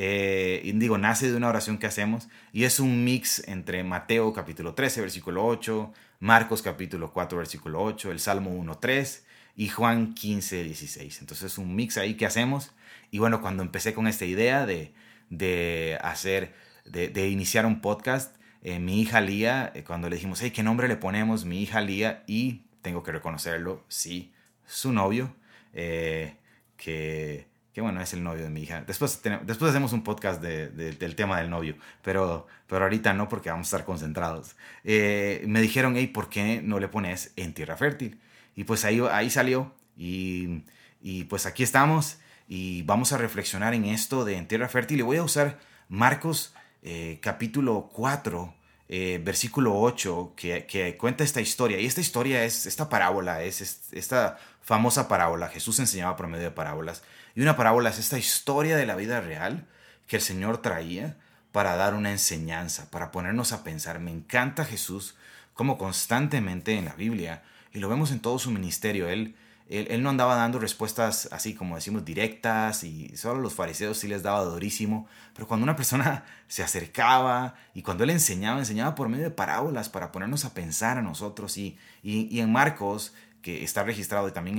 eh, 0.00 0.70
digo, 0.76 0.96
nace 0.96 1.28
de 1.28 1.36
una 1.36 1.48
oración 1.48 1.78
que 1.78 1.88
hacemos 1.88 2.28
y 2.52 2.62
es 2.62 2.78
un 2.78 3.02
mix 3.02 3.42
entre 3.48 3.82
Mateo 3.82 4.32
capítulo 4.32 4.74
13, 4.74 5.00
versículo 5.00 5.44
8, 5.44 5.92
Marcos 6.20 6.62
capítulo 6.62 7.12
4, 7.12 7.36
versículo 7.36 7.82
8, 7.82 8.12
el 8.12 8.20
Salmo 8.20 8.50
1, 8.50 8.78
3 8.78 9.26
y 9.56 9.68
Juan 9.68 10.14
15, 10.14 10.62
16. 10.62 11.20
Entonces 11.20 11.50
es 11.50 11.58
un 11.58 11.74
mix 11.74 11.98
ahí 11.98 12.14
que 12.14 12.26
hacemos. 12.26 12.70
Y 13.10 13.18
bueno, 13.18 13.40
cuando 13.40 13.64
empecé 13.64 13.92
con 13.92 14.06
esta 14.06 14.24
idea 14.24 14.66
de, 14.66 14.92
de 15.30 15.98
hacer, 16.00 16.54
de, 16.84 17.28
iniciar 17.28 17.66
un 17.66 17.80
podcast, 17.80 18.36
eh, 18.62 18.78
mi 18.78 19.00
hija 19.00 19.20
Lía, 19.20 19.72
eh, 19.74 19.82
cuando 19.82 20.08
le 20.08 20.14
dijimos, 20.14 20.40
hey, 20.42 20.52
¿qué 20.52 20.62
nombre 20.62 20.86
le 20.86 20.96
ponemos? 20.96 21.44
Mi 21.44 21.60
hija 21.60 21.80
Lía, 21.80 22.22
y 22.28 22.66
tengo 22.82 23.02
que 23.02 23.10
reconocerlo, 23.10 23.82
sí, 23.88 24.32
su 24.64 24.92
novio, 24.92 25.34
que 25.72 27.48
que 27.78 27.82
bueno, 27.82 28.00
es 28.00 28.12
el 28.12 28.24
novio 28.24 28.42
de 28.42 28.50
mi 28.50 28.62
hija. 28.62 28.82
Después, 28.88 29.22
después 29.44 29.70
hacemos 29.70 29.92
un 29.92 30.02
podcast 30.02 30.42
del 30.42 31.14
tema 31.14 31.38
del 31.38 31.48
novio, 31.48 31.76
pero, 32.02 32.48
pero 32.66 32.82
ahorita 32.82 33.12
no 33.12 33.28
porque 33.28 33.50
vamos 33.50 33.66
a 33.66 33.68
estar 33.68 33.84
concentrados. 33.84 34.56
Eh, 34.82 35.44
me 35.46 35.60
dijeron, 35.60 35.94
hey, 35.96 36.08
¿por 36.08 36.28
qué 36.28 36.60
no 36.60 36.80
le 36.80 36.88
pones 36.88 37.32
en 37.36 37.54
tierra 37.54 37.76
fértil? 37.76 38.18
Y 38.56 38.64
pues 38.64 38.84
ahí, 38.84 39.00
ahí 39.12 39.30
salió 39.30 39.72
y, 39.96 40.64
y 41.00 41.22
pues 41.26 41.46
aquí 41.46 41.62
estamos 41.62 42.18
y 42.48 42.82
vamos 42.82 43.12
a 43.12 43.16
reflexionar 43.16 43.74
en 43.74 43.84
esto 43.84 44.24
de 44.24 44.38
en 44.38 44.48
tierra 44.48 44.68
fértil 44.68 44.98
y 44.98 45.02
voy 45.02 45.18
a 45.18 45.22
usar 45.22 45.60
Marcos 45.88 46.54
eh, 46.82 47.20
capítulo 47.22 47.90
4 47.92 48.54
eh, 48.88 49.20
versículo 49.22 49.78
8, 49.78 50.32
que, 50.36 50.66
que, 50.66 50.96
cuenta 50.96 51.24
esta 51.24 51.40
historia. 51.40 51.78
Y 51.78 51.86
esta 51.86 52.00
historia 52.00 52.44
es, 52.44 52.66
esta 52.66 52.88
parábola, 52.88 53.42
es, 53.42 53.90
esta 53.92 54.38
famosa 54.62 55.08
parábola. 55.08 55.48
Jesús 55.48 55.78
enseñaba 55.78 56.16
por 56.16 56.26
medio 56.26 56.44
de 56.44 56.50
parábolas. 56.50 57.02
Y 57.34 57.42
una 57.42 57.56
parábola 57.56 57.90
es 57.90 57.98
esta 57.98 58.18
historia 58.18 58.76
de 58.76 58.86
la 58.86 58.96
vida 58.96 59.20
real 59.20 59.66
que 60.06 60.16
el 60.16 60.22
Señor 60.22 60.62
traía 60.62 61.16
para 61.52 61.76
dar 61.76 61.94
una 61.94 62.10
enseñanza, 62.10 62.90
para 62.90 63.10
ponernos 63.10 63.52
a 63.52 63.62
pensar. 63.62 64.00
Me 64.00 64.10
encanta 64.10 64.64
Jesús 64.64 65.16
como 65.54 65.76
constantemente 65.76 66.74
en 66.74 66.84
la 66.84 66.94
Biblia, 66.94 67.42
y 67.72 67.80
lo 67.80 67.88
vemos 67.88 68.12
en 68.12 68.20
todo 68.20 68.38
su 68.38 68.50
ministerio, 68.50 69.08
Él 69.08 69.34
él, 69.68 70.02
no 70.02 70.08
andaba 70.08 70.34
dando 70.34 70.58
respuestas 70.58 71.28
así 71.30 71.54
como 71.54 71.74
decimos 71.74 72.04
directas 72.04 72.84
y 72.84 73.14
solo 73.16 73.40
los 73.40 73.52
fariseos 73.52 73.98
sí 73.98 74.08
les 74.08 74.22
daba 74.22 74.42
durísimo, 74.44 75.06
pero 75.34 75.46
cuando 75.46 75.64
una 75.64 75.76
persona 75.76 76.24
se 76.48 76.62
acercaba 76.62 77.54
y 77.74 77.82
cuando 77.82 78.04
él 78.04 78.10
enseñaba, 78.10 78.58
enseñaba 78.58 78.94
por 78.94 79.08
medio 79.08 79.24
de 79.24 79.30
parábolas 79.30 79.90
para 79.90 80.10
ponernos 80.10 80.44
a 80.46 80.54
pensar 80.54 80.96
a 80.96 81.02
nosotros 81.02 81.58
y, 81.58 81.76
y, 82.02 82.40
en 82.40 82.50
Marcos, 82.50 83.12
que 83.42 83.62
está 83.62 83.82
registrado 83.82 84.28
y 84.28 84.32
también 84.32 84.58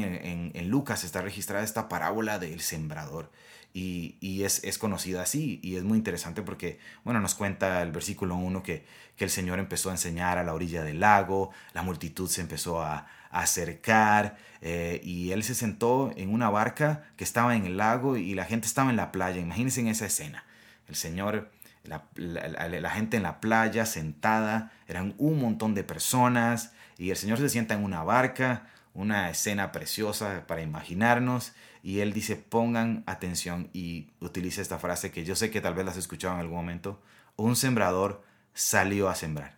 en, 0.53 0.69
Lucas 0.69 1.03
está 1.03 1.21
registrada 1.21 1.63
esta 1.63 1.89
parábola 1.89 2.37
del 2.37 2.61
sembrador. 2.61 3.31
y, 3.73 4.43
es, 4.43 4.63
es, 4.63 4.77
conocida 4.77 5.23
así 5.23 5.59
y 5.63 5.75
es 5.75 5.83
muy 5.83 5.97
interesante 5.97 6.43
porque, 6.43 6.79
bueno, 7.03 7.19
nos 7.19 7.33
cuenta 7.33 7.81
el 7.81 7.91
versículo 7.91 8.35
1 8.35 8.61
que, 8.61 8.85
que 9.17 9.23
el 9.23 9.29
Señor 9.31 9.57
empezó 9.57 9.89
a 9.89 9.93
enseñar 9.93 10.37
a 10.37 10.43
la 10.43 10.53
orilla 10.53 10.83
del 10.83 10.99
lago, 10.99 11.51
la 11.73 11.81
multitud 11.81 12.29
se 12.29 12.41
empezó 12.41 12.81
a, 12.81 13.07
acercar 13.29 14.37
eh, 14.61 14.99
y 15.03 15.31
él 15.31 15.43
se 15.43 15.55
sentó 15.55 16.11
en 16.15 16.33
una 16.33 16.49
barca 16.49 17.03
que 17.15 17.23
estaba 17.23 17.55
en 17.55 17.65
el 17.65 17.77
lago 17.77 18.17
y 18.17 18.33
la 18.33 18.45
gente 18.45 18.67
estaba 18.67 18.89
en 18.89 18.97
la 18.97 19.11
playa. 19.11 19.39
Imagínense 19.39 19.81
en 19.81 19.87
esa 19.87 20.05
escena. 20.05 20.43
El 20.87 20.95
Señor, 20.95 21.51
la, 21.83 22.89
gente 22.91 23.17
en 23.17 23.23
la 23.23 23.39
playa 23.39 23.85
sentada, 23.85 24.71
eran 24.87 25.13
un 25.17 25.39
montón 25.39 25.75
de 25.75 25.83
personas 25.83 26.73
y 26.97 27.11
el 27.11 27.17
Señor 27.17 27.37
se 27.37 27.49
sienta 27.49 27.75
en 27.75 27.83
una 27.83 28.03
barca, 28.03 28.67
una 28.93 29.29
escena 29.29 29.71
preciosa 29.71 30.45
para 30.47 30.61
imaginarnos 30.61 31.53
y 31.81 31.99
él 31.99 32.11
dice 32.11 32.35
pongan 32.35 33.03
atención 33.05 33.69
y 33.71 34.07
utiliza 34.19 34.61
esta 34.61 34.79
frase 34.79 35.11
que 35.11 35.23
yo 35.23 35.35
sé 35.35 35.49
que 35.51 35.61
tal 35.61 35.75
vez 35.75 35.85
la 35.85 35.91
has 35.91 36.23
en 36.23 36.29
algún 36.29 36.57
momento. 36.57 37.01
Un 37.37 37.55
sembrador 37.55 38.23
salió 38.53 39.07
a 39.07 39.15
sembrar. 39.15 39.57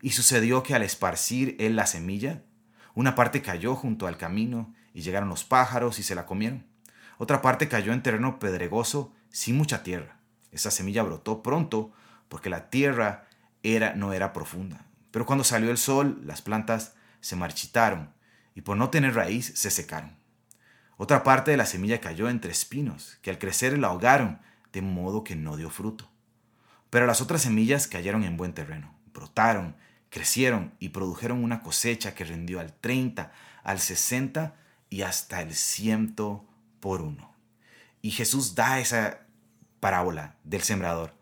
Y 0.00 0.10
sucedió 0.10 0.62
que 0.62 0.74
al 0.74 0.82
esparcir 0.82 1.56
él 1.58 1.76
la 1.76 1.86
semilla, 1.86 2.42
una 2.98 3.14
parte 3.14 3.42
cayó 3.42 3.76
junto 3.76 4.08
al 4.08 4.16
camino 4.16 4.74
y 4.92 5.02
llegaron 5.02 5.28
los 5.28 5.44
pájaros 5.44 6.00
y 6.00 6.02
se 6.02 6.16
la 6.16 6.26
comieron. 6.26 6.66
Otra 7.16 7.40
parte 7.42 7.68
cayó 7.68 7.92
en 7.92 8.02
terreno 8.02 8.40
pedregoso 8.40 9.14
sin 9.30 9.56
mucha 9.56 9.84
tierra. 9.84 10.16
Esa 10.50 10.72
semilla 10.72 11.04
brotó 11.04 11.40
pronto 11.40 11.92
porque 12.28 12.50
la 12.50 12.70
tierra 12.70 13.28
era, 13.62 13.94
no 13.94 14.12
era 14.12 14.32
profunda. 14.32 14.84
Pero 15.12 15.26
cuando 15.26 15.44
salió 15.44 15.70
el 15.70 15.78
sol, 15.78 16.20
las 16.24 16.42
plantas 16.42 16.96
se 17.20 17.36
marchitaron 17.36 18.12
y 18.56 18.62
por 18.62 18.76
no 18.76 18.90
tener 18.90 19.14
raíz 19.14 19.52
se 19.54 19.70
secaron. 19.70 20.16
Otra 20.96 21.22
parte 21.22 21.52
de 21.52 21.56
la 21.56 21.66
semilla 21.66 22.00
cayó 22.00 22.28
entre 22.28 22.50
espinos, 22.50 23.16
que 23.22 23.30
al 23.30 23.38
crecer 23.38 23.78
la 23.78 23.86
ahogaron, 23.86 24.40
de 24.72 24.82
modo 24.82 25.22
que 25.22 25.36
no 25.36 25.56
dio 25.56 25.70
fruto. 25.70 26.10
Pero 26.90 27.06
las 27.06 27.20
otras 27.20 27.42
semillas 27.42 27.86
cayeron 27.86 28.24
en 28.24 28.36
buen 28.36 28.54
terreno, 28.54 28.92
brotaron 29.14 29.76
Crecieron 30.10 30.74
y 30.78 30.90
produjeron 30.90 31.44
una 31.44 31.62
cosecha 31.62 32.14
que 32.14 32.24
rindió 32.24 32.60
al 32.60 32.72
30, 32.72 33.32
al 33.62 33.78
60 33.78 34.54
y 34.90 35.02
hasta 35.02 35.42
el 35.42 35.54
ciento 35.54 36.44
por 36.80 37.02
uno. 37.02 37.34
Y 38.00 38.10
Jesús 38.12 38.54
da 38.54 38.80
esa 38.80 39.20
parábola 39.80 40.36
del 40.44 40.62
sembrador. 40.62 41.14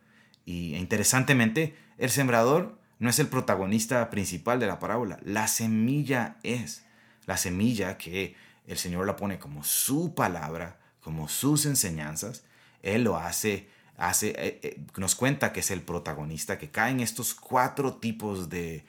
Y 0.44 0.74
interesantemente, 0.76 1.76
el 1.98 2.10
sembrador 2.10 2.78
no 2.98 3.10
es 3.10 3.18
el 3.18 3.28
protagonista 3.28 4.08
principal 4.10 4.60
de 4.60 4.66
la 4.66 4.78
parábola, 4.78 5.18
la 5.22 5.48
semilla 5.48 6.36
es. 6.42 6.84
La 7.26 7.36
semilla 7.36 7.98
que 7.98 8.36
el 8.66 8.78
Señor 8.78 9.06
la 9.06 9.16
pone 9.16 9.38
como 9.38 9.64
su 9.64 10.14
palabra, 10.14 10.78
como 11.00 11.28
sus 11.28 11.66
enseñanzas, 11.66 12.44
Él 12.82 13.04
lo 13.04 13.16
hace 13.16 13.68
hace, 13.96 14.28
eh, 14.30 14.60
eh, 14.62 14.80
nos 14.96 15.14
cuenta 15.14 15.52
que 15.52 15.60
es 15.60 15.70
el 15.70 15.82
protagonista, 15.82 16.58
que 16.58 16.70
cae 16.70 16.92
en 16.92 17.00
estos 17.00 17.34
cuatro 17.34 17.94
tipos 17.94 18.48
de, 18.48 18.84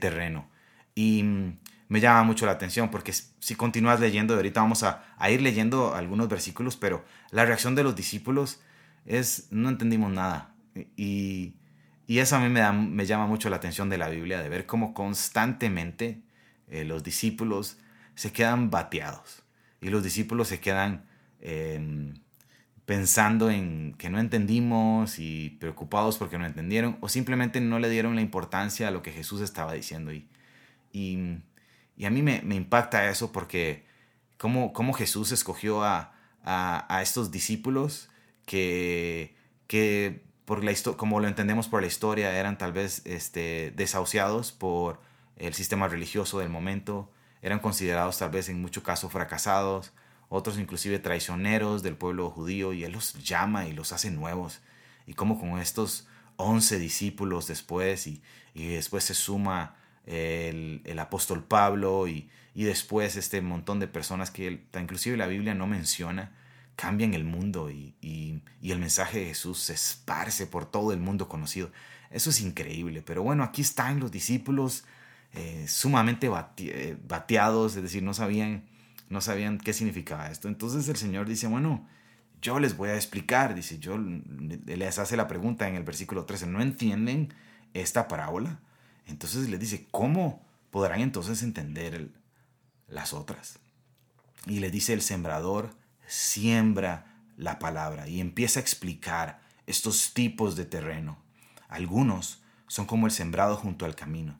terreno. 0.00 0.48
Y 0.94 1.22
mm, 1.22 1.58
me 1.88 2.00
llama 2.00 2.24
mucho 2.24 2.46
la 2.46 2.52
atención 2.52 2.90
porque 2.90 3.12
si 3.12 3.54
continúas 3.54 4.00
leyendo, 4.00 4.34
ahorita 4.34 4.60
vamos 4.60 4.82
a, 4.82 5.04
ir 5.30 5.42
leyendo 5.42 5.94
algunos 5.94 6.28
versículos, 6.28 6.76
pero 6.76 7.04
la 7.30 7.44
reacción 7.44 7.74
de 7.74 7.84
los 7.84 7.94
discípulos 7.94 8.60
es, 9.06 9.48
no 9.50 9.68
entendimos 9.68 10.12
nada. 10.12 10.54
Y, 10.96 11.54
eso 12.06 12.36
a 12.36 12.40
mí 12.40 12.48
me, 12.48 12.60
da, 12.60 12.72
me 12.72 13.04
llama 13.04 13.26
mucho 13.26 13.50
la 13.50 13.56
atención 13.56 13.90
de 13.90 13.98
la 13.98 14.08
Biblia, 14.08 14.40
de 14.40 14.48
ver 14.48 14.64
cómo 14.64 14.94
constantemente 14.94 16.22
eh, 16.68 16.84
los 16.84 17.04
discípulos 17.04 17.78
se 18.14 18.32
quedan 18.32 18.70
bateados 18.70 19.42
y 19.80 19.90
los 19.90 20.02
discípulos 20.02 20.48
se 20.48 20.58
quedan 20.58 21.06
pensando 22.88 23.50
en 23.50 23.92
que 23.98 24.08
no 24.08 24.18
entendimos 24.18 25.18
y 25.18 25.50
preocupados 25.60 26.16
porque 26.16 26.38
no 26.38 26.46
entendieron 26.46 26.96
o 27.02 27.10
simplemente 27.10 27.60
no 27.60 27.78
le 27.80 27.90
dieron 27.90 28.14
la 28.14 28.22
importancia 28.22 28.88
a 28.88 28.90
lo 28.90 29.02
que 29.02 29.12
Jesús 29.12 29.42
estaba 29.42 29.74
diciendo. 29.74 30.10
Y, 30.10 30.26
y, 30.94 31.44
a 32.06 32.08
mí 32.08 32.22
me, 32.22 32.40
impacta 32.54 33.10
eso 33.10 33.30
porque 33.30 33.84
cómo, 34.38 34.72
cómo 34.72 34.94
Jesús 34.94 35.32
escogió 35.32 35.84
a, 35.84 36.14
a, 36.42 37.02
estos 37.02 37.30
discípulos 37.30 38.08
que, 38.46 39.36
que 39.66 40.22
por 40.46 40.64
la 40.64 40.72
como 40.96 41.20
lo 41.20 41.28
entendemos 41.28 41.68
por 41.68 41.82
la 41.82 41.88
historia, 41.88 42.38
eran 42.38 42.56
tal 42.56 42.72
vez 42.72 43.02
este, 43.04 43.70
desahuciados 43.76 44.52
por 44.52 44.98
el 45.36 45.52
sistema 45.52 45.88
religioso 45.88 46.38
del 46.38 46.48
momento, 46.48 47.12
eran 47.42 47.58
considerados 47.58 48.16
tal 48.16 48.30
vez 48.30 48.48
en 48.48 48.62
muchos 48.62 48.82
casos 48.82 49.12
fracasados, 49.12 49.92
otros 50.28 50.58
inclusive 50.58 50.98
traicioneros 50.98 51.82
del 51.82 51.96
pueblo 51.96 52.30
judío, 52.30 52.72
y 52.72 52.84
Él 52.84 52.92
los 52.92 53.14
llama 53.24 53.66
y 53.66 53.72
los 53.72 53.92
hace 53.92 54.10
nuevos. 54.10 54.60
Y 55.06 55.14
como 55.14 55.40
con 55.40 55.58
estos 55.58 56.06
once 56.36 56.78
discípulos 56.78 57.46
después, 57.46 58.06
y, 58.06 58.22
después 58.54 59.04
se 59.04 59.14
suma 59.14 59.76
el, 60.06 60.98
apóstol 60.98 61.44
Pablo, 61.44 62.08
y, 62.08 62.30
después 62.54 63.16
este 63.16 63.40
montón 63.40 63.80
de 63.80 63.86
personas 63.86 64.30
que 64.30 64.66
inclusive 64.78 65.16
la 65.16 65.26
Biblia 65.26 65.54
no 65.54 65.66
menciona, 65.66 66.32
cambian 66.78 67.12
el 67.12 67.24
mundo 67.24 67.70
y, 67.70 67.94
el 68.62 68.78
mensaje 68.78 69.18
de 69.18 69.26
Jesús 69.26 69.58
se 69.58 69.72
esparce 69.72 70.46
por 70.46 70.70
todo 70.70 70.92
el 70.92 71.00
mundo 71.00 71.28
conocido. 71.28 71.72
Eso 72.10 72.30
es 72.30 72.40
increíble, 72.40 73.02
pero 73.02 73.22
bueno, 73.22 73.42
aquí 73.42 73.62
están 73.62 73.98
los 73.98 74.12
discípulos 74.12 74.84
eh, 75.32 75.66
sumamente 75.68 76.30
eh, 76.58 76.96
bateados, 77.06 77.76
es 77.76 77.82
decir, 77.82 78.02
no 78.02 78.14
sabían 78.14 78.68
no 79.08 79.20
sabían 79.20 79.58
qué 79.58 79.72
significaba 79.72 80.30
esto. 80.30 80.48
Entonces 80.48 80.88
el 80.88 80.96
Señor 80.96 81.26
dice, 81.26 81.46
bueno, 81.46 81.86
yo 82.40 82.60
les 82.60 82.76
voy 82.76 82.90
a 82.90 82.96
explicar, 82.96 83.54
dice, 83.54 83.78
yo 83.78 83.98
les 83.98 84.98
hace 84.98 85.16
la 85.16 85.28
pregunta 85.28 85.68
en 85.68 85.74
el 85.74 85.82
versículo 85.82 86.24
13, 86.24 86.46
¿no 86.46 86.60
entienden 86.60 87.34
esta 87.74 88.08
parábola? 88.08 88.60
Entonces 89.06 89.48
les 89.48 89.58
dice, 89.58 89.86
¿cómo 89.90 90.46
podrán 90.70 91.00
entonces 91.00 91.42
entender 91.42 92.10
las 92.86 93.12
otras? 93.12 93.58
Y 94.46 94.60
le 94.60 94.70
dice, 94.70 94.92
el 94.92 95.02
sembrador 95.02 95.70
siembra 96.06 97.16
la 97.36 97.58
palabra 97.58 98.08
y 98.08 98.20
empieza 98.20 98.60
a 98.60 98.62
explicar 98.62 99.40
estos 99.66 100.14
tipos 100.14 100.56
de 100.56 100.64
terreno. 100.64 101.18
Algunos 101.68 102.42
son 102.66 102.86
como 102.86 103.06
el 103.06 103.12
sembrado 103.12 103.56
junto 103.56 103.84
al 103.84 103.94
camino, 103.94 104.38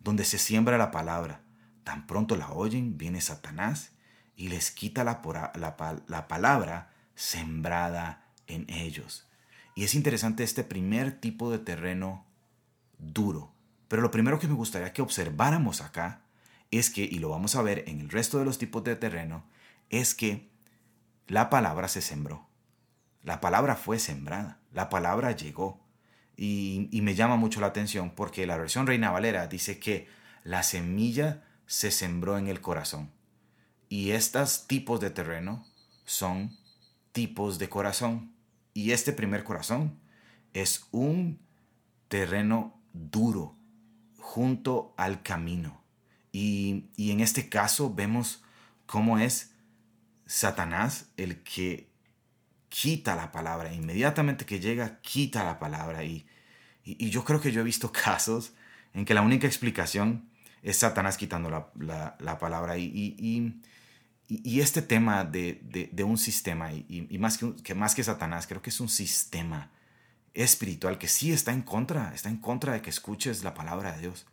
donde 0.00 0.24
se 0.24 0.38
siembra 0.38 0.78
la 0.78 0.90
palabra. 0.90 1.42
Tan 1.84 2.06
pronto 2.06 2.36
la 2.36 2.50
oyen, 2.50 2.98
viene 2.98 3.20
Satanás 3.20 3.92
y 4.36 4.48
les 4.48 4.70
quita 4.70 5.02
la, 5.02 5.22
la, 6.06 6.28
palabra 6.28 6.90
sembrada 7.14 8.26
en 8.46 8.68
ellos. 8.68 9.26
Y 9.74 9.84
es 9.84 9.94
interesante 9.94 10.44
este 10.44 10.62
primer 10.62 11.18
tipo 11.18 11.50
de 11.50 11.58
terreno 11.58 12.26
duro. 12.98 13.52
Pero 13.88 14.02
lo 14.02 14.10
primero 14.10 14.38
que 14.38 14.48
me 14.48 14.54
gustaría 14.54 14.92
que 14.92 15.02
observáramos 15.02 15.80
acá 15.80 16.20
es 16.70 16.90
que, 16.90 17.02
y 17.02 17.18
lo 17.18 17.30
vamos 17.30 17.56
a 17.56 17.62
ver 17.62 17.84
en 17.86 18.00
el 18.00 18.10
resto 18.10 18.38
de 18.38 18.44
los 18.44 18.58
tipos 18.58 18.84
de 18.84 18.96
terreno, 18.96 19.44
es 19.88 20.14
que 20.14 20.50
la 21.26 21.48
palabra 21.48 21.88
se 21.88 22.02
sembró. 22.02 22.46
La 23.22 23.40
palabra 23.40 23.74
fue 23.74 23.98
sembrada. 23.98 24.60
La 24.72 24.90
palabra 24.90 25.32
llegó. 25.32 25.80
Y, 26.36 26.90
y 26.92 27.00
me 27.00 27.14
llama 27.14 27.36
mucho 27.36 27.60
la 27.60 27.68
atención 27.68 28.10
porque 28.10 28.46
la 28.46 28.58
versión 28.58 28.86
Reina 28.86 29.10
Valera 29.10 29.46
dice 29.46 29.78
que 29.78 30.06
la 30.44 30.62
semilla 30.62 31.42
se 31.66 31.90
sembró 31.90 32.36
en 32.36 32.48
el 32.48 32.60
corazón. 32.60 33.15
Y 33.88 34.10
estos 34.10 34.66
tipos 34.66 35.00
de 35.00 35.10
terreno 35.10 35.64
son 36.04 36.56
tipos 37.12 37.58
de 37.58 37.68
corazón. 37.68 38.32
Y 38.74 38.92
este 38.92 39.12
primer 39.12 39.44
corazón 39.44 39.98
es 40.52 40.86
un 40.90 41.40
terreno 42.08 42.80
duro 42.92 43.56
junto 44.18 44.94
al 44.96 45.22
camino. 45.22 45.82
Y, 46.32 46.90
en 46.98 47.20
este 47.20 47.48
caso 47.48 47.94
vemos 47.94 48.42
cómo 48.84 49.18
es 49.18 49.54
Satanás 50.26 51.10
el 51.16 51.42
que 51.42 51.88
quita 52.68 53.16
la 53.16 53.32
palabra. 53.32 53.72
Inmediatamente 53.72 54.44
que 54.44 54.60
llega, 54.60 55.00
quita 55.00 55.44
la 55.44 55.58
palabra. 55.58 56.04
Y, 56.04 56.26
y, 56.84 57.08
yo 57.10 57.24
creo 57.24 57.40
que 57.40 57.52
yo 57.52 57.60
he 57.60 57.64
visto 57.64 57.92
casos 58.04 58.52
en 58.92 59.04
que 59.04 59.14
la 59.14 59.22
única 59.22 59.46
explicación 59.46 60.28
es 60.62 60.78
Satanás 60.78 61.16
quitando 61.16 61.48
la, 61.48 62.38
palabra. 62.38 62.76
y, 62.76 62.92
y, 63.18 63.62
este 64.28 64.82
tema 64.82 65.24
de, 65.24 66.04
un 66.04 66.18
sistema, 66.18 66.72
y, 66.72 67.16
más, 67.18 67.38
que, 67.38 67.74
más 67.74 67.94
que 67.94 68.02
Satanás, 68.02 68.46
creo 68.46 68.62
que 68.62 68.70
es 68.70 68.80
un 68.80 68.88
sistema 68.88 69.70
espiritual 70.34 70.98
que 70.98 71.08
sí 71.08 71.32
está 71.32 71.52
en 71.52 71.62
contra, 71.62 72.12
está 72.14 72.28
en 72.28 72.38
contra 72.38 72.72
de 72.74 72.82
que 72.82 72.90
escuches 72.90 73.44
la 73.44 73.54
palabra 73.54 73.92
de 73.92 74.00
Dios. 74.00 74.26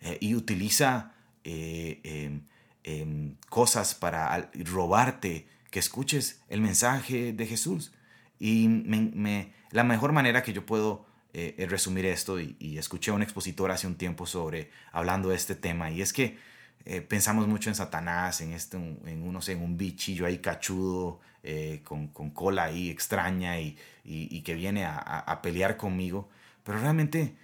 Eh, 0.00 0.18
y 0.20 0.34
utiliza 0.34 1.12
eh, 1.44 2.00
em, 2.04 2.42
em, 2.84 3.36
cosas 3.48 3.94
para 3.94 4.50
robarte 4.54 5.46
que 5.70 5.78
escuches 5.78 6.40
el 6.48 6.60
mensaje 6.60 7.32
de 7.32 7.46
Jesús. 7.46 7.92
Y 8.38 8.68
me, 8.68 9.52
la 9.70 9.84
mejor 9.84 10.12
manera 10.12 10.42
que 10.42 10.52
yo 10.52 10.64
puedo 10.64 11.06
eh, 11.32 11.66
resumir 11.68 12.06
esto, 12.06 12.40
y, 12.40 12.56
y, 12.60 12.78
escuché 12.78 13.10
a 13.10 13.14
un 13.14 13.22
expositor 13.22 13.70
hace 13.70 13.86
un 13.86 13.96
tiempo 13.96 14.26
sobre, 14.26 14.70
hablando 14.92 15.30
de 15.30 15.36
este 15.36 15.56
tema, 15.56 15.90
y 15.90 16.00
es 16.00 16.12
que 16.12 16.38
eh, 16.86 17.00
pensamos 17.00 17.48
mucho 17.48 17.70
en 17.70 17.74
Satanás, 17.74 18.40
en, 18.40 18.52
este, 18.52 18.76
en, 18.76 19.22
uno, 19.22 19.40
en 19.46 19.62
un 19.62 19.76
bichillo 19.78 20.26
ahí 20.26 20.38
cachudo, 20.38 21.20
eh, 21.42 21.80
con, 21.84 22.08
con, 22.08 22.30
cola 22.30 22.64
ahí 22.64 22.90
extraña 22.90 23.58
y, 23.60 23.78
y, 24.04 24.42
que 24.42 24.54
viene 24.54 24.84
a, 24.84 24.98
a, 24.98 25.42
pelear 25.42 25.76
conmigo. 25.76 26.28
Pero 26.62 26.78
realmente 26.78 27.36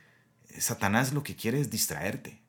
Satanás 0.58 1.12
lo 1.12 1.22
que 1.22 1.36
quiere 1.36 1.60
es 1.60 1.70
distraerte. 1.70 2.40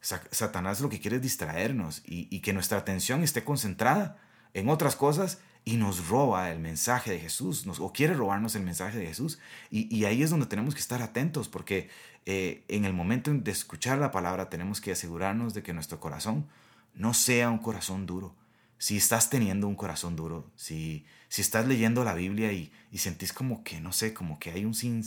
Satanás 0.00 0.80
lo 0.80 0.88
que 0.88 0.98
quiere 0.98 1.16
es 1.16 1.22
distraernos 1.22 2.02
y, 2.06 2.26
y 2.34 2.40
que 2.40 2.52
nuestra 2.52 2.78
atención 2.78 3.22
esté 3.22 3.44
concentrada 3.44 4.18
en 4.54 4.68
otras 4.68 4.96
cosas 4.96 5.38
y 5.64 5.76
nos 5.76 6.08
roba 6.08 6.50
el 6.50 6.58
mensaje 6.58 7.12
de 7.12 7.20
Jesús, 7.20 7.66
nos, 7.66 7.80
o 7.80 7.92
quiere 7.92 8.14
robarnos 8.14 8.54
el 8.54 8.62
mensaje 8.62 8.98
de 8.98 9.06
Jesús. 9.06 9.38
Y, 9.70 9.94
y 9.94 10.06
ahí 10.06 10.22
es 10.22 10.30
donde 10.30 10.46
tenemos 10.46 10.74
que 10.74 10.80
estar 10.80 11.02
atentos, 11.02 11.48
porque 11.48 11.90
eh, 12.26 12.64
en 12.68 12.84
el 12.84 12.92
momento 12.92 13.32
de 13.32 13.50
escuchar 13.50 13.98
la 13.98 14.10
palabra 14.10 14.50
tenemos 14.50 14.80
que 14.80 14.92
asegurarnos 14.92 15.54
de 15.54 15.62
que 15.62 15.72
nuestro 15.72 16.00
corazón 16.00 16.46
no 16.94 17.14
sea 17.14 17.50
un 17.50 17.58
corazón 17.58 18.06
duro. 18.06 18.34
Si 18.78 18.96
estás 18.96 19.30
teniendo 19.30 19.68
un 19.68 19.74
corazón 19.74 20.16
duro, 20.16 20.50
si, 20.56 21.04
si 21.28 21.42
estás 21.42 21.66
leyendo 21.66 22.04
la 22.04 22.14
Biblia 22.14 22.52
y, 22.52 22.72
y 22.90 22.98
sentís 22.98 23.32
como 23.32 23.62
que, 23.62 23.80
no 23.80 23.92
sé, 23.92 24.14
como 24.14 24.38
que 24.38 24.50
hay 24.50 24.64
un 24.64 24.74
sin, 24.74 25.04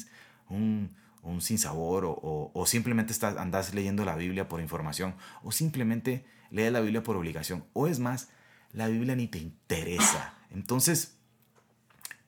un, 0.50 0.96
un 1.24 1.42
sinsabor, 1.42 2.06
o, 2.06 2.52
o, 2.54 2.66
simplemente 2.66 3.14
estás, 3.14 3.38
andas 3.38 3.74
leyendo 3.74 4.06
la 4.06 4.16
Biblia 4.16 4.48
por 4.48 4.62
información, 4.62 5.16
o 5.42 5.52
simplemente 5.52 6.26
lees 6.52 6.72
la 6.72 6.82
Biblia 6.82 7.02
por 7.02 7.16
obligación, 7.16 7.66
o 7.74 7.88
es 7.88 8.00
más, 8.00 8.30
la 8.74 8.88
Biblia 8.88 9.16
ni 9.16 9.28
te 9.28 9.40
interesa. 9.40 10.38
Entonces, 10.52 11.18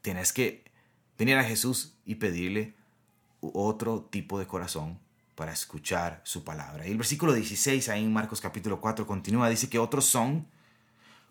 tienes 0.01 0.33
que 0.33 0.63
venir 1.17 1.37
a 1.37 1.43
Jesús 1.43 1.95
y 2.05 2.15
pedirle 2.15 2.73
otro 3.41 4.01
tipo 4.09 4.39
de 4.39 4.47
corazón 4.47 4.99
para 5.35 5.51
escuchar 5.51 6.21
su 6.23 6.43
palabra. 6.43 6.87
Y 6.87 6.91
el 6.91 6.97
versículo 6.97 7.33
16 7.33 7.89
ahí 7.89 8.03
en 8.03 8.13
Marcos 8.13 8.41
capítulo 8.41 8.79
4 8.81 9.05
continúa, 9.05 9.49
dice 9.49 9.69
que 9.69 9.79
otros 9.79 10.05
son 10.05 10.47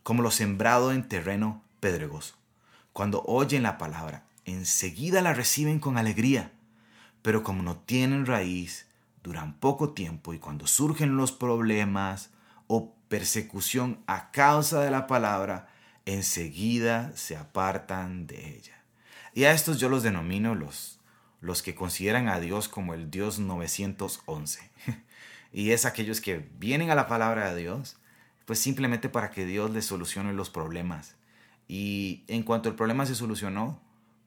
como 0.03 0.23
lo 0.23 0.31
sembrado 0.31 0.93
en 0.93 1.09
terreno 1.09 1.63
pedregoso. 1.81 2.35
Cuando 2.93 3.23
oyen 3.27 3.63
la 3.63 3.79
palabra, 3.79 4.27
enseguida 4.45 5.23
la 5.23 5.35
reciben 5.35 5.81
con 5.81 5.99
alegría, 5.99 6.53
pero 7.23 7.43
como 7.43 7.63
no 7.63 7.79
tienen 7.79 8.27
raíz, 8.27 8.87
duran 9.23 9.55
poco 9.55 9.95
tiempo 9.95 10.35
y 10.35 10.39
cuando 10.39 10.67
surgen 10.67 11.17
los 11.17 11.33
problemas 11.33 12.31
o 12.67 12.95
persecución 13.09 14.03
a 14.07 14.31
causa 14.31 14.81
de 14.81 14.91
la 14.91 15.07
palabra, 15.07 15.69
enseguida 16.05 17.13
se 17.17 17.37
apartan 17.37 18.27
de 18.27 18.57
ella. 18.57 18.85
Y 19.33 19.45
a 19.45 19.53
estos 19.53 19.81
yo 19.81 19.89
los 19.89 20.03
denomino 20.03 20.55
los, 20.55 20.94
los 21.45 21.63
que 21.63 21.75
consideran 21.75 22.29
a 22.29 22.41
Dios 22.41 22.69
como 22.69 22.95
el 22.95 23.11
Dios 23.11 23.39
911. 23.39 24.71
y 25.53 25.73
es 25.73 25.85
aquellos 25.85 26.23
que 26.23 26.49
vienen 26.59 26.91
a 26.91 26.95
la 26.95 27.07
palabra 27.07 27.53
de 27.53 27.61
Dios, 27.61 27.97
pues 28.47 28.59
simplemente 28.59 29.11
para 29.11 29.31
que 29.31 29.45
Dios 29.45 29.71
les 29.71 29.85
solucione 29.85 30.33
los 30.33 30.49
problemas. 30.49 31.17
Y 31.69 32.25
en 32.29 32.45
cuanto 32.45 32.71
el 32.71 32.75
problema 32.75 33.05
se 33.05 33.15
solucionó, 33.15 33.79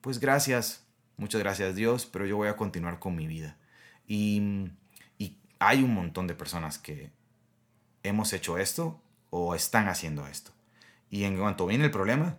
pues 0.01 0.19
gracias, 0.19 0.83
muchas 1.17 1.41
gracias 1.41 1.75
Dios, 1.75 2.05
pero 2.05 2.27
yo 2.27 2.38
voy 2.38 2.50
a 2.50 2.55
continuar 2.55 3.00
con 3.00 3.15
mi 3.15 3.25
vida. 3.25 3.57
Y, 4.07 4.69
hay 5.59 5.81
un 5.81 5.91
montón 5.91 6.27
de 6.27 6.36
personas 6.36 6.77
que 6.77 7.09
hemos 8.03 8.31
hecho 8.31 8.59
esto 8.59 9.01
o 9.31 9.55
están 9.55 9.88
haciendo 9.88 10.27
esto. 10.27 10.51
Y 11.09 11.24
en 11.24 11.36
cuanto 11.36 11.65
viene 11.65 11.86
el 11.86 11.89
problema, 11.89 12.38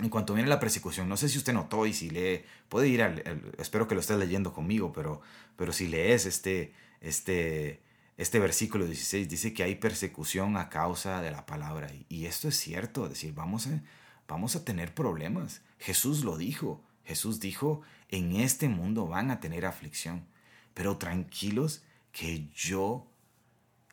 en 0.00 0.08
cuanto 0.08 0.34
viene 0.34 0.48
la 0.48 0.60
persecución, 0.60 1.08
no 1.08 1.16
sé 1.16 1.28
si 1.28 1.38
usted 1.38 1.52
notó 1.52 1.86
y 1.86 1.92
si 1.92 2.10
lee, 2.10 2.44
puede 2.68 2.88
ir 2.88 3.02
al, 3.02 3.22
espero 3.58 3.86
que 3.86 3.94
lo 3.94 4.00
esté 4.00 4.16
leyendo 4.16 4.52
conmigo, 4.52 4.92
pero, 4.92 5.20
pero 5.56 5.72
si 5.72 5.88
lees 5.88 6.26
este, 6.26 6.72
este, 7.00 7.80
este 8.16 8.38
versículo 8.38 8.86
16, 8.86 9.28
dice 9.28 9.54
que 9.54 9.62
hay 9.62 9.76
persecución 9.76 10.56
a 10.56 10.68
causa 10.68 11.20
de 11.20 11.30
la 11.30 11.46
palabra. 11.46 11.90
Y, 12.08 12.26
esto 12.26 12.48
es 12.48 12.56
cierto, 12.56 13.04
es 13.04 13.10
decir, 13.10 13.34
vamos 13.34 13.66
a, 13.66 13.82
vamos 14.28 14.56
a 14.56 14.64
tener 14.64 14.94
problemas. 14.94 15.62
Jesús 15.78 16.24
lo 16.24 16.36
dijo, 16.36 16.82
Jesús 17.04 17.40
dijo, 17.40 17.82
en 18.08 18.36
este 18.36 18.68
mundo 18.68 19.06
van 19.06 19.30
a 19.30 19.40
tener 19.40 19.66
aflicción, 19.66 20.26
pero 20.74 20.96
tranquilos 20.96 21.82
que 22.12 22.48
yo 22.54 23.06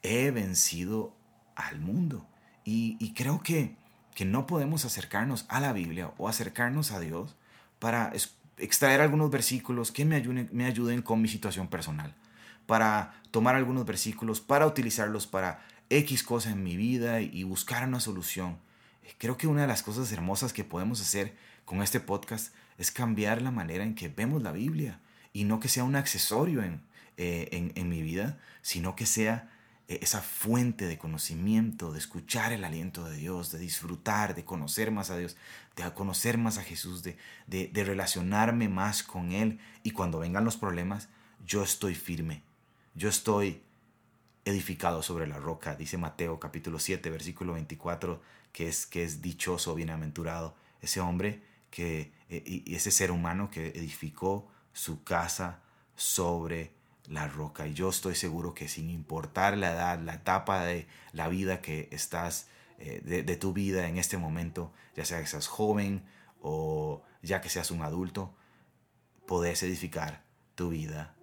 he 0.01 0.31
vencido 0.31 1.15
al 1.55 1.79
mundo. 1.79 2.27
Y, 2.63 3.13
creo 3.13 3.41
que, 3.41 3.77
que 4.17 4.25
no 4.25 4.47
podemos 4.47 4.83
acercarnos 4.83 5.45
a 5.47 5.59
la 5.59 5.73
Biblia 5.73 6.11
o 6.17 6.27
acercarnos 6.27 6.91
a 6.91 6.99
Dios 6.99 7.35
para 7.77 8.11
extraer 8.57 8.99
algunos 8.99 9.29
versículos 9.29 9.91
que 9.91 10.05
me 10.05 10.15
ayuden, 10.15 10.49
me 10.51 10.65
ayuden 10.65 11.03
con 11.03 11.21
mi 11.21 11.27
situación 11.27 11.67
personal, 11.67 12.15
para 12.65 13.13
tomar 13.29 13.55
algunos 13.55 13.85
versículos, 13.85 14.41
para 14.41 14.65
utilizarlos 14.65 15.27
para 15.27 15.63
X 15.91 16.23
cosa 16.23 16.49
en 16.49 16.63
mi 16.63 16.75
vida 16.75 17.21
y 17.21 17.43
buscar 17.43 17.87
una 17.87 17.99
solución. 17.99 18.57
Creo 19.19 19.37
que 19.37 19.45
una 19.45 19.61
de 19.61 19.67
las 19.67 19.83
cosas 19.83 20.11
hermosas 20.11 20.51
que 20.51 20.63
podemos 20.63 20.99
hacer 20.99 21.35
con 21.63 21.83
este 21.83 21.99
podcast 21.99 22.55
es 22.79 22.89
cambiar 22.89 23.43
la 23.43 23.51
manera 23.51 23.83
en 23.83 23.93
que 23.93 24.09
vemos 24.09 24.41
la 24.41 24.51
Biblia 24.51 24.99
y 25.31 25.43
no 25.43 25.59
que 25.59 25.69
sea 25.69 25.83
un 25.83 25.95
accesorio 25.95 26.63
en, 26.63 26.81
eh, 27.17 27.71
en, 27.75 27.87
mi 27.87 28.01
vida, 28.01 28.39
sino 28.63 28.95
que 28.95 29.05
sea 29.05 29.51
esa 29.87 30.21
fuente 30.21 30.85
de 30.85 30.97
conocimiento, 30.97 31.93
de 31.93 31.99
escuchar 31.99 32.51
el 32.51 32.65
aliento 32.65 33.05
de 33.05 33.15
Dios, 33.15 33.51
de 33.51 33.59
disfrutar, 33.59 34.35
de 34.35 34.43
conocer 34.43 34.91
más 34.91 35.09
a 35.11 35.17
Dios, 35.17 35.37
de 35.77 35.89
conocer 35.93 36.37
más 36.37 36.57
a 36.57 36.63
Jesús, 36.63 37.03
de, 37.03 37.17
de, 37.47 37.83
relacionarme 37.85 38.67
más 38.67 39.01
con 39.01 39.31
Él. 39.31 39.59
Y 39.83 39.91
cuando 39.91 40.19
vengan 40.19 40.43
los 40.43 40.57
problemas, 40.57 41.07
yo 41.45 41.63
estoy 41.63 41.95
firme, 41.95 42.43
yo 42.95 43.07
estoy 43.07 43.61
edificado 44.43 45.01
sobre 45.03 45.25
la 45.25 45.39
roca, 45.39 45.75
dice 45.75 45.97
Mateo 45.97 46.37
capítulo 46.39 46.79
7, 46.79 47.09
versículo 47.09 47.53
24, 47.53 48.21
que 48.51 48.67
es, 48.67 48.85
que 48.85 49.03
es 49.03 49.21
dichoso, 49.21 49.73
bienaventurado, 49.73 50.55
ese 50.81 50.99
hombre 50.99 51.43
que, 51.69 52.11
e, 52.29 52.43
y 52.45 52.75
ese 52.75 52.91
ser 52.91 53.11
humano 53.11 53.49
que 53.49 53.67
edificó 53.67 54.49
su 54.73 55.03
casa 55.03 55.61
sobre 55.95 56.76
la 57.07 57.27
roca. 57.27 57.67
Y 57.67 57.73
yo 57.73 57.89
estoy 57.89 58.15
seguro 58.15 58.53
que 58.53 58.67
sin 58.67 58.89
importar 58.89 59.57
la 59.57 59.71
edad, 59.71 59.99
la 59.99 60.15
etapa 60.15 60.65
de 60.65 60.87
la 61.13 61.27
vida 61.29 61.61
que 61.61 61.87
estás, 61.91 62.47
eh, 62.79 63.01
de, 63.03 63.35
tu 63.37 63.53
vida 63.53 63.87
en 63.87 63.97
este 63.97 64.17
momento, 64.17 64.73
ya 64.95 65.05
sea 65.05 65.19
que 65.19 65.27
seas 65.27 65.47
joven 65.47 66.03
o 66.41 67.01
ya 67.21 67.41
que 67.41 67.49
seas 67.49 67.71
un 67.71 67.81
adulto, 67.81 68.35
podés 69.25 69.63
edificar 69.63 70.23
tu 70.55 70.69
vida 70.69 71.15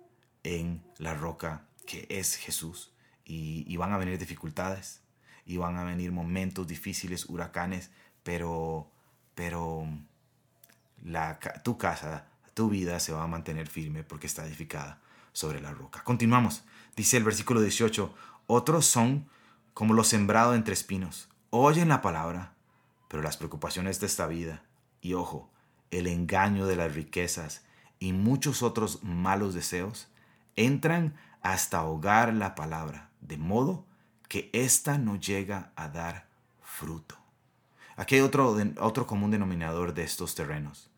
en 0.42 0.82
la 0.98 1.14
roca 1.14 1.66
que 1.86 2.06
es 2.08 2.36
Jesús. 2.36 2.92
Y, 3.26 3.76
van 3.76 3.92
a 3.92 3.96
venir 3.96 4.18
dificultades, 4.18 5.00
y 5.46 5.56
van 5.56 5.76
a 5.76 5.84
venir 5.84 6.12
momentos 6.12 6.66
difíciles, 6.66 7.26
huracanes, 7.26 7.90
pero, 8.22 8.90
pero 9.34 9.86
la, 11.02 11.38
tu 11.62 11.78
casa, 11.78 12.26
tu 12.52 12.68
vida 12.68 13.00
se 13.00 13.12
va 13.12 13.22
a 13.22 13.26
mantener 13.26 13.68
firme 13.68 14.04
porque 14.04 14.26
está 14.26 14.46
edificada 14.46 15.00
sobre 15.34 15.60
la 15.60 15.72
roca. 15.72 16.02
Continuamos. 16.02 16.64
Dice 16.96 17.18
el 17.18 17.24
versículo 17.24 17.60
18, 17.60 18.14
otros 18.46 18.86
son 18.86 19.28
como 19.74 19.92
lo 19.92 20.04
sembrado 20.04 20.54
entre 20.54 20.72
espinos. 20.72 21.28
Oyen 21.50 21.88
la 21.88 22.00
palabra, 22.00 22.54
pero 23.08 23.22
las 23.22 23.36
preocupaciones 23.36 24.00
de 24.00 24.06
esta 24.06 24.26
vida, 24.26 24.62
y 25.02 25.12
ojo, 25.12 25.50
el 25.90 26.06
engaño 26.06 26.66
de 26.66 26.76
las 26.76 26.94
riquezas 26.94 27.64
y 27.98 28.12
muchos 28.12 28.62
otros 28.62 29.02
malos 29.02 29.52
deseos, 29.54 30.08
entran 30.56 31.16
hasta 31.42 31.78
ahogar 31.78 32.32
la 32.32 32.54
palabra, 32.54 33.10
de 33.20 33.36
modo 33.36 33.84
que 34.28 34.50
ésta 34.52 34.98
no 34.98 35.16
llega 35.16 35.72
a 35.76 35.88
dar 35.88 36.28
fruto. 36.62 37.16
Aquí 37.96 38.16
hay 38.16 38.20
otro, 38.22 38.56
otro 38.80 39.06
común 39.06 39.30
denominador 39.30 39.94
de 39.94 40.04
estos 40.04 40.34
terrenos. 40.34 40.90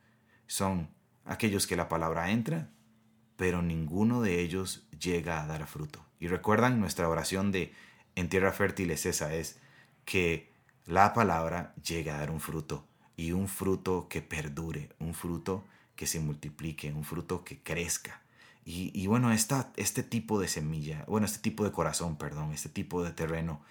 Son 0.46 0.88
aquellos 1.24 1.66
que 1.66 1.76
la 1.76 1.88
palabra 1.88 2.30
entra 2.30 2.70
pero 3.36 3.62
ninguno 3.62 4.22
de 4.22 4.40
ellos 4.40 4.86
llega 4.98 5.42
a 5.42 5.46
dar 5.46 5.66
fruto. 5.66 6.04
Y 6.20 6.28
recuerdan, 6.28 6.80
nuestra 6.80 7.08
oración 7.08 7.52
de 7.52 7.72
en 8.14 8.28
tierra 8.28 8.52
fértil 8.52 8.90
es 8.90 9.06
esa, 9.06 9.34
es 9.34 9.58
que 10.04 10.50
la 10.86 11.12
palabra 11.12 11.74
llegue 11.82 12.10
a 12.10 12.18
dar 12.18 12.30
un 12.30 12.40
fruto, 12.40 12.86
y 13.16 13.32
un 13.32 13.48
fruto 13.48 14.08
que 14.08 14.22
perdure, 14.22 14.90
un 14.98 15.14
fruto 15.14 15.64
que 15.96 16.06
se 16.06 16.20
multiplique, 16.20 16.92
un 16.92 17.04
fruto 17.04 17.44
que 17.44 17.58
crezca. 17.58 18.20
Y, 18.68 19.06
bueno, 19.06 19.30
esta, 19.30 19.70
este 19.76 20.02
tipo 20.02 20.40
de 20.40 20.48
semilla, 20.48 21.04
bueno, 21.06 21.24
este 21.24 21.38
tipo 21.38 21.64
de 21.64 21.70
corazón, 21.70 22.16
perdón, 22.16 22.52
este 22.52 22.68
tipo 22.68 23.04
de 23.04 23.12
terreno, 23.12 23.62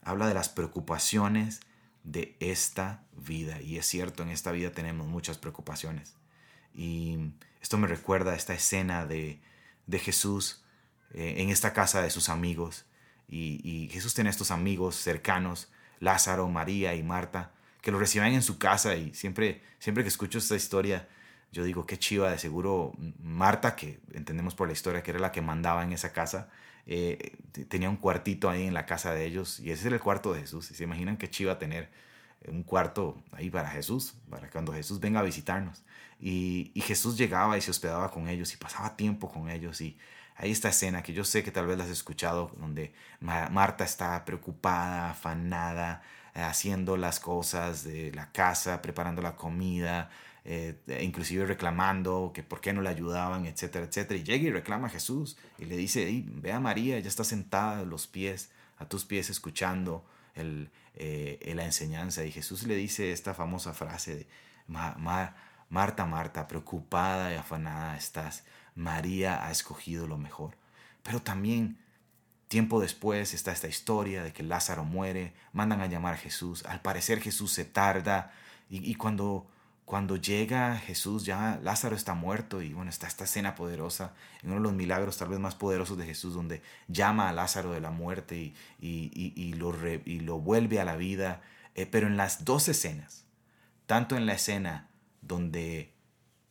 habla 0.00 0.28
de 0.28 0.34
las 0.34 0.48
preocupaciones 0.48 1.60
de 2.04 2.36
esta 2.38 3.02
vida. 3.16 3.60
Y 3.60 3.78
es 3.78 3.86
cierto, 3.86 4.22
en 4.22 4.28
esta 4.28 4.52
vida 4.52 4.70
tenemos 4.70 5.08
muchas 5.08 5.38
preocupaciones. 5.38 6.14
Y 6.72 7.32
esto 7.64 7.78
me 7.78 7.86
recuerda 7.86 8.32
a 8.32 8.34
esta 8.34 8.52
escena 8.52 9.06
de, 9.06 9.40
Jesús 9.90 10.62
eh, 11.14 11.36
en 11.38 11.48
esta 11.48 11.72
casa 11.72 12.02
de 12.02 12.10
sus 12.10 12.28
amigos. 12.28 12.84
Y, 13.26 13.88
Jesús 13.90 14.12
tiene 14.12 14.28
estos 14.28 14.50
amigos 14.50 14.96
cercanos, 14.96 15.72
Lázaro, 15.98 16.46
María 16.50 16.94
y 16.94 17.02
Marta, 17.02 17.52
que 17.80 17.90
lo 17.90 17.98
reciben 17.98 18.34
en 18.34 18.42
su 18.42 18.58
casa. 18.58 18.96
Y 18.96 19.14
siempre, 19.14 19.62
siempre 19.78 20.04
que 20.04 20.08
escucho 20.08 20.36
esta 20.36 20.56
historia, 20.56 21.08
yo 21.52 21.64
digo, 21.64 21.86
qué 21.86 21.98
chiva, 21.98 22.30
de 22.30 22.38
seguro 22.38 22.92
Marta, 23.22 23.76
que 23.76 23.98
entendemos 24.12 24.54
por 24.54 24.66
la 24.66 24.74
historia 24.74 25.02
que 25.02 25.12
era 25.12 25.20
la 25.20 25.32
que 25.32 25.40
mandaba 25.40 25.84
en 25.84 25.94
esa 25.94 26.12
casa, 26.12 26.50
eh, 26.86 27.38
tenía 27.70 27.88
un 27.88 27.96
cuartito 27.96 28.50
ahí 28.50 28.66
en 28.66 28.74
la 28.74 28.84
casa 28.84 29.14
de 29.14 29.24
ellos 29.24 29.58
y 29.58 29.70
ese 29.70 29.86
era 29.86 29.96
el 29.96 30.02
cuarto 30.02 30.34
de 30.34 30.40
Jesús. 30.40 30.66
Se 30.66 30.84
imaginan 30.84 31.16
qué 31.16 31.30
chiva 31.30 31.58
tener 31.58 31.88
un 32.46 32.62
cuarto 32.62 33.22
ahí 33.32 33.48
para 33.48 33.70
Jesús, 33.70 34.16
para 34.28 34.50
cuando 34.50 34.74
Jesús 34.74 35.00
venga 35.00 35.20
a 35.20 35.22
visitarnos. 35.22 35.82
Y, 36.26 36.80
Jesús 36.80 37.18
llegaba 37.18 37.58
y 37.58 37.60
se 37.60 37.70
hospedaba 37.70 38.10
con 38.10 38.28
ellos 38.28 38.54
y 38.54 38.56
pasaba 38.56 38.96
tiempo 38.96 39.30
con 39.30 39.50
ellos. 39.50 39.82
Y 39.82 39.98
hay 40.36 40.52
esta 40.52 40.70
escena 40.70 41.02
que 41.02 41.12
yo 41.12 41.22
sé 41.22 41.42
que 41.44 41.50
tal 41.50 41.66
vez 41.66 41.76
la 41.76 41.84
has 41.84 41.90
escuchado, 41.90 42.50
donde 42.58 42.94
Marta 43.20 43.84
está 43.84 44.24
preocupada, 44.24 45.10
afanada, 45.10 46.02
eh, 46.34 46.40
haciendo 46.40 46.96
las 46.96 47.20
cosas 47.20 47.84
de 47.84 48.10
la 48.12 48.32
casa, 48.32 48.80
preparando 48.80 49.20
la 49.20 49.36
comida, 49.36 50.08
eh, 50.46 50.78
inclusive 51.02 51.44
reclamando 51.44 52.32
que 52.34 52.42
por 52.42 52.62
qué 52.62 52.72
no 52.72 52.80
le 52.80 52.88
ayudaban, 52.88 53.44
etcétera, 53.44 53.84
etcétera. 53.84 54.18
Y 54.18 54.24
llega 54.24 54.48
y 54.48 54.50
reclama 54.50 54.86
a 54.86 54.90
Jesús 54.90 55.36
y 55.58 55.66
le 55.66 55.76
dice, 55.76 56.24
ve 56.26 56.52
a 56.52 56.60
María, 56.60 56.96
ella 56.96 57.08
está 57.08 57.24
sentada 57.24 57.80
a 57.80 57.84
los 57.84 58.06
pies, 58.06 58.50
a 58.78 58.88
tus 58.88 59.04
pies, 59.04 59.28
escuchando 59.28 60.06
el, 60.34 60.70
eh, 60.94 61.52
la 61.54 61.66
enseñanza. 61.66 62.24
Y 62.24 62.32
Jesús 62.32 62.62
le 62.62 62.76
dice 62.76 63.12
esta 63.12 63.34
famosa 63.34 63.74
frase 63.74 64.16
de, 64.16 64.26
Marta, 65.74 66.06
Marta, 66.06 66.46
preocupada 66.46 67.32
y 67.32 67.36
afanada 67.36 67.96
estás. 67.96 68.44
María 68.76 69.44
ha 69.44 69.50
escogido 69.50 70.06
lo 70.06 70.16
mejor. 70.16 70.56
Pero 71.02 71.20
también 71.20 71.78
Tiempo 72.54 72.80
después 72.80 73.34
está 73.34 73.50
esta 73.50 73.66
historia 73.66 74.22
de 74.22 74.32
que 74.32 74.44
Lázaro 74.44 74.84
muere, 74.84 75.32
mandan 75.52 75.80
a 75.80 75.86
llamar 75.86 76.14
a 76.14 76.18
Jesús, 76.18 76.64
al 76.66 76.80
parecer 76.80 77.20
Jesús 77.20 77.50
se 77.50 77.64
tarda 77.64 78.32
y, 78.70 78.94
cuando, 78.94 79.48
cuando 79.84 80.16
llega 80.16 80.76
Jesús 80.76 81.24
ya 81.24 81.58
Lázaro 81.64 81.96
está 81.96 82.14
muerto 82.14 82.62
y 82.62 82.72
bueno, 82.72 82.90
está 82.90 83.08
esta 83.08 83.24
escena 83.24 83.56
poderosa, 83.56 84.12
en 84.42 84.50
uno 84.50 84.60
de 84.60 84.62
los 84.62 84.72
milagros 84.72 85.18
tal 85.18 85.30
vez 85.30 85.40
más 85.40 85.56
poderosos 85.56 85.98
de 85.98 86.06
Jesús 86.06 86.34
donde 86.34 86.62
llama 86.86 87.28
a 87.28 87.32
Lázaro 87.32 87.72
de 87.72 87.80
la 87.80 87.90
muerte 87.90 88.36
y, 88.36 88.54
y 88.80 89.52
lo, 89.54 89.74
y 90.04 90.20
lo, 90.20 90.38
vuelve 90.38 90.78
a 90.78 90.84
la 90.84 90.94
vida, 90.94 91.40
eh, 91.74 91.86
pero 91.86 92.06
en 92.06 92.16
las 92.16 92.44
dos 92.44 92.68
escenas, 92.68 93.24
tanto 93.86 94.16
en 94.16 94.26
la 94.26 94.34
escena 94.34 94.90
donde 95.26 95.92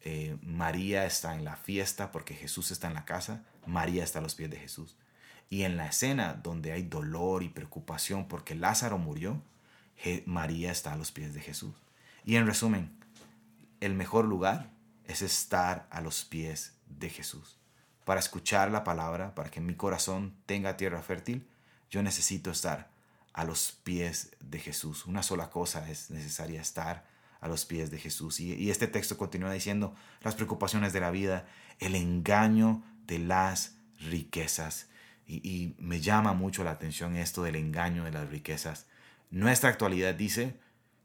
eh, 0.02 0.38
María 0.42 1.06
está 1.06 1.36
en 1.36 1.46
la 1.46 1.56
fiesta 1.56 2.12
porque 2.12 2.34
Jesús 2.34 2.72
está 2.72 2.88
en 2.88 2.94
la 2.94 3.06
casa, 3.06 3.44
María 3.66 4.04
está 4.04 4.20
a 4.20 4.22
los 4.22 4.36
pies 4.36 4.50
de 4.50 4.58
Jesús. 4.58 4.96
Y 5.50 5.64
en 5.64 5.78
la 5.78 5.88
escena 5.88 6.34
donde 6.34 6.72
hay 6.72 6.84
dolor 6.84 7.44
y 7.44 7.50
preocupación 7.50 8.28
porque 8.28 8.56
Lázaro 8.56 8.98
murió, 8.98 9.42
María 10.26 10.72
está 10.72 10.94
a 10.94 10.98
los 10.98 11.12
pies 11.12 11.34
de 11.34 11.42
Jesús. 11.42 11.76
Y 12.26 12.36
en 12.36 12.48
resumen, 12.48 12.92
el 13.80 13.94
mejor 13.94 14.26
lugar 14.26 14.70
es 15.06 15.22
estar 15.22 15.88
a 15.90 16.02
los 16.02 16.26
pies 16.26 16.74
de 16.88 17.10
Jesús. 17.10 17.58
Para 18.06 18.20
escuchar 18.20 18.72
la 18.72 18.84
palabra, 18.84 19.36
para 19.36 19.50
que 19.50 19.62
mi 19.62 19.76
corazón 19.76 20.36
tenga 20.46 20.78
tierra 20.78 21.02
fértil, 21.02 21.48
yo 21.90 22.02
necesito 22.02 22.52
estar 22.52 22.90
a 23.34 23.44
los 23.44 23.72
pies 23.84 24.32
de 24.40 24.60
Jesús. 24.60 25.06
Una 25.06 25.24
sola 25.24 25.50
cosa 25.50 25.90
es 25.90 26.10
necesaria, 26.10 26.62
estar 26.62 27.06
a 27.44 27.48
los 27.48 27.66
pies 27.66 27.92
de 27.92 28.00
Jesús. 28.00 28.40
Y, 28.40 28.54
y 28.54 28.72
este 28.72 28.88
texto 28.88 29.18
continúa 29.18 29.52
diciendo 29.52 29.96
las 30.22 30.36
preocupaciones 30.36 30.94
de 30.94 31.00
la 31.00 31.12
vida, 31.12 31.46
el 31.80 31.96
engaño 31.96 32.84
de 33.06 33.20
las 33.20 33.76
riquezas 34.00 34.88
y, 35.26 35.76
me 35.78 36.02
llama 36.02 36.34
mucho 36.34 36.64
la 36.64 36.72
atención 36.72 37.16
esto 37.16 37.44
del 37.44 37.56
engaño 37.56 38.04
de 38.04 38.12
las 38.12 38.30
riquezas. 38.30 38.88
Nuestra 39.32 39.70
actualidad 39.70 40.14
dice 40.16 40.56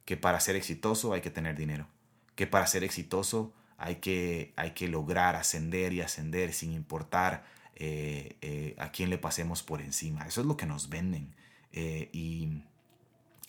que 0.04 0.16
para 0.16 0.40
ser 0.40 0.56
exitoso 0.56 1.12
hay 1.12 1.20
que 1.20 1.30
tener 1.30 1.56
dinero, 1.56 1.86
que 2.34 2.46
para 2.46 2.66
ser 2.66 2.84
exitoso 2.84 3.52
hay 3.76 3.96
que, 3.96 4.52
hay 4.56 4.72
que 4.72 4.88
lograr 4.88 5.36
ascender 5.36 5.92
y 5.92 6.00
ascender 6.00 6.52
sin 6.52 6.72
importar 6.72 7.44
eh, 7.76 8.36
eh, 8.40 8.74
a 8.78 8.90
quién 8.90 9.10
le 9.10 9.18
pasemos 9.18 9.62
por 9.62 9.80
encima. 9.80 10.26
Eso 10.26 10.40
es 10.40 10.46
lo 10.46 10.56
que 10.56 10.66
nos 10.66 10.88
venden. 10.88 11.34
Eh, 11.72 12.08
y, 12.12 12.62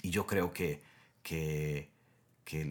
yo 0.02 0.26
creo 0.26 0.54
que, 0.54 0.82
que, 1.24 1.90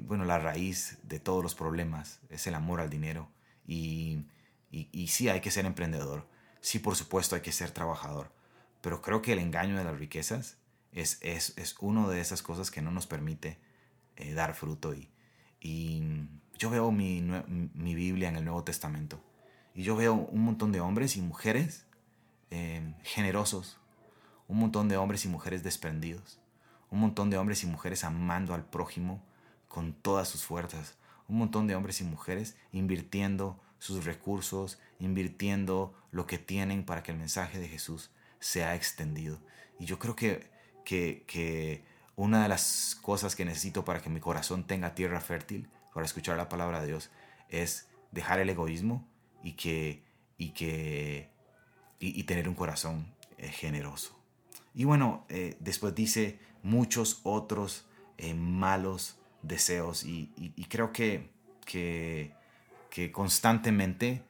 bueno, 0.06 0.24
la 0.24 0.38
raíz 0.38 0.98
de 1.02 1.20
todos 1.20 1.42
los 1.42 1.54
problemas 1.54 2.20
es 2.30 2.46
el 2.46 2.54
amor 2.54 2.80
al 2.80 2.90
dinero. 2.90 3.28
Y, 3.66 4.24
y, 4.70 4.88
y 4.92 5.08
sí 5.08 5.28
hay 5.28 5.40
que 5.40 5.50
ser 5.50 5.66
emprendedor 5.66 6.26
sí, 6.60 6.78
por 6.78 6.96
supuesto, 6.96 7.34
hay 7.34 7.42
que 7.42 7.52
ser 7.52 7.70
trabajador, 7.70 8.30
pero 8.80 9.02
creo 9.02 9.22
que 9.22 9.32
el 9.32 9.38
engaño 9.38 9.76
de 9.76 9.84
las 9.84 9.98
riquezas 9.98 10.58
es, 10.92 11.18
es, 11.22 11.56
es 11.56 11.76
una 11.80 12.08
de 12.08 12.20
esas 12.20 12.42
cosas 12.42 12.70
que 12.70 12.82
no 12.82 12.90
nos 12.90 13.06
permite 13.06 13.58
eh, 14.16 14.32
dar 14.34 14.54
fruto. 14.54 14.94
Y, 14.94 15.08
y 15.60 16.02
yo 16.58 16.70
veo 16.70 16.90
mi, 16.90 17.22
mi, 17.74 17.94
Biblia 17.94 18.28
en 18.28 18.36
el 18.36 18.44
Nuevo 18.44 18.64
Testamento 18.64 19.22
y 19.74 19.82
yo 19.82 19.96
veo 19.96 20.14
un 20.14 20.42
montón 20.42 20.72
de 20.72 20.80
hombres 20.80 21.16
y 21.16 21.22
mujeres 21.22 21.86
eh, 22.50 22.94
generosos, 23.02 23.78
un 24.46 24.58
montón 24.58 24.88
de 24.88 24.96
hombres 24.96 25.24
y 25.24 25.28
mujeres 25.28 25.62
desprendidos, 25.62 26.40
un 26.90 27.00
montón 27.00 27.30
de 27.30 27.38
hombres 27.38 27.62
y 27.64 27.66
mujeres 27.66 28.04
amando 28.04 28.54
al 28.54 28.64
prójimo 28.64 29.22
con 29.68 29.92
todas 29.92 30.28
sus 30.28 30.44
fuerzas, 30.44 30.96
un 31.28 31.38
montón 31.38 31.66
de 31.66 31.74
hombres 31.74 32.00
y 32.00 32.04
mujeres 32.04 32.56
invirtiendo 32.72 33.60
sus 33.78 34.04
recursos, 34.04 34.78
invirtiendo 34.98 35.94
lo 36.10 36.26
que 36.26 36.38
tienen 36.38 36.84
para 36.84 37.02
que 37.02 37.12
el 37.12 37.18
mensaje 37.18 37.58
de 37.58 37.68
Jesús 37.68 38.10
sea 38.40 38.74
extendido. 38.74 39.38
Y 39.78 39.86
yo 39.86 39.98
creo 39.98 40.16
que, 40.16 40.50
que, 40.84 41.84
una 42.16 42.42
de 42.42 42.48
las 42.48 42.98
cosas 43.00 43.36
que 43.36 43.44
necesito 43.44 43.84
para 43.84 44.00
que 44.00 44.10
mi 44.10 44.18
corazón 44.18 44.64
tenga 44.64 44.94
tierra 44.94 45.20
fértil, 45.20 45.68
para 45.94 46.04
escuchar 46.04 46.36
la 46.36 46.48
palabra 46.48 46.80
de 46.80 46.88
Dios, 46.88 47.10
es 47.48 47.88
dejar 48.10 48.40
el 48.40 48.50
egoísmo 48.50 49.06
y 49.42 49.52
que 49.52 50.02
y 50.36 50.50
que 50.50 51.30
y, 52.00 52.22
tener 52.24 52.48
un 52.48 52.54
corazón 52.54 53.12
eh, 53.38 53.48
generoso. 53.48 54.16
Y 54.74 54.84
bueno, 54.84 55.24
eh, 55.28 55.56
después 55.60 55.94
dice 55.94 56.38
muchos 56.62 57.20
otros 57.24 57.86
eh, 58.18 58.34
malos 58.34 59.18
deseos 59.48 60.04
y, 60.04 60.30
creo 60.68 60.92
que, 60.92 61.30
que 61.64 62.32
constantemente 63.12 64.22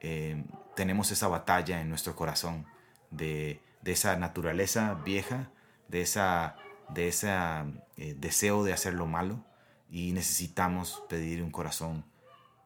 eh, 0.00 0.42
tenemos 0.74 1.10
esa 1.10 1.28
batalla 1.28 1.80
en 1.80 1.88
nuestro 1.88 2.16
corazón 2.16 2.66
de, 3.10 3.60
esa 3.84 4.16
naturaleza 4.16 4.94
vieja, 5.04 5.50
de 5.88 6.02
ese 6.02 6.20
de 6.88 7.06
esa, 7.06 7.66
eh, 7.96 8.16
deseo 8.18 8.64
de 8.64 8.72
hacer 8.72 8.94
lo 8.94 9.06
malo 9.06 9.44
y 9.90 10.12
necesitamos 10.12 11.04
pedir 11.08 11.42
un 11.42 11.50
corazón 11.50 12.04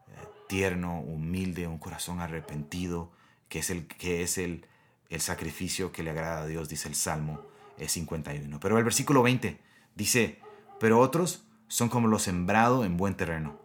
eh, 0.09 0.29
tierno, 0.49 1.01
humilde, 1.01 1.67
un 1.67 1.79
corazón 1.79 2.21
arrepentido, 2.21 3.11
que 3.49 3.59
es, 3.59 3.71
el, 3.71 3.87
que 3.87 4.23
es 4.23 4.39
el, 4.39 4.67
el 5.11 5.21
sacrificio 5.21 5.93
que 5.93 6.03
le 6.03 6.11
agrada 6.11 6.43
a 6.43 6.47
Dios, 6.47 6.69
dice 6.69 6.89
el 6.89 6.95
Salmo 6.95 7.43
51. 7.85 8.61
Pero 8.61 8.79
el 8.79 8.85
versículo 8.85 9.23
20 9.23 9.61
dice, 9.95 10.39
pero 10.81 11.01
otros 11.01 11.45
son 11.69 11.89
como 11.89 12.09
lo 12.09 12.19
sembrado 12.19 12.85
en 12.85 12.97
buen 12.97 13.15
terreno, 13.15 13.59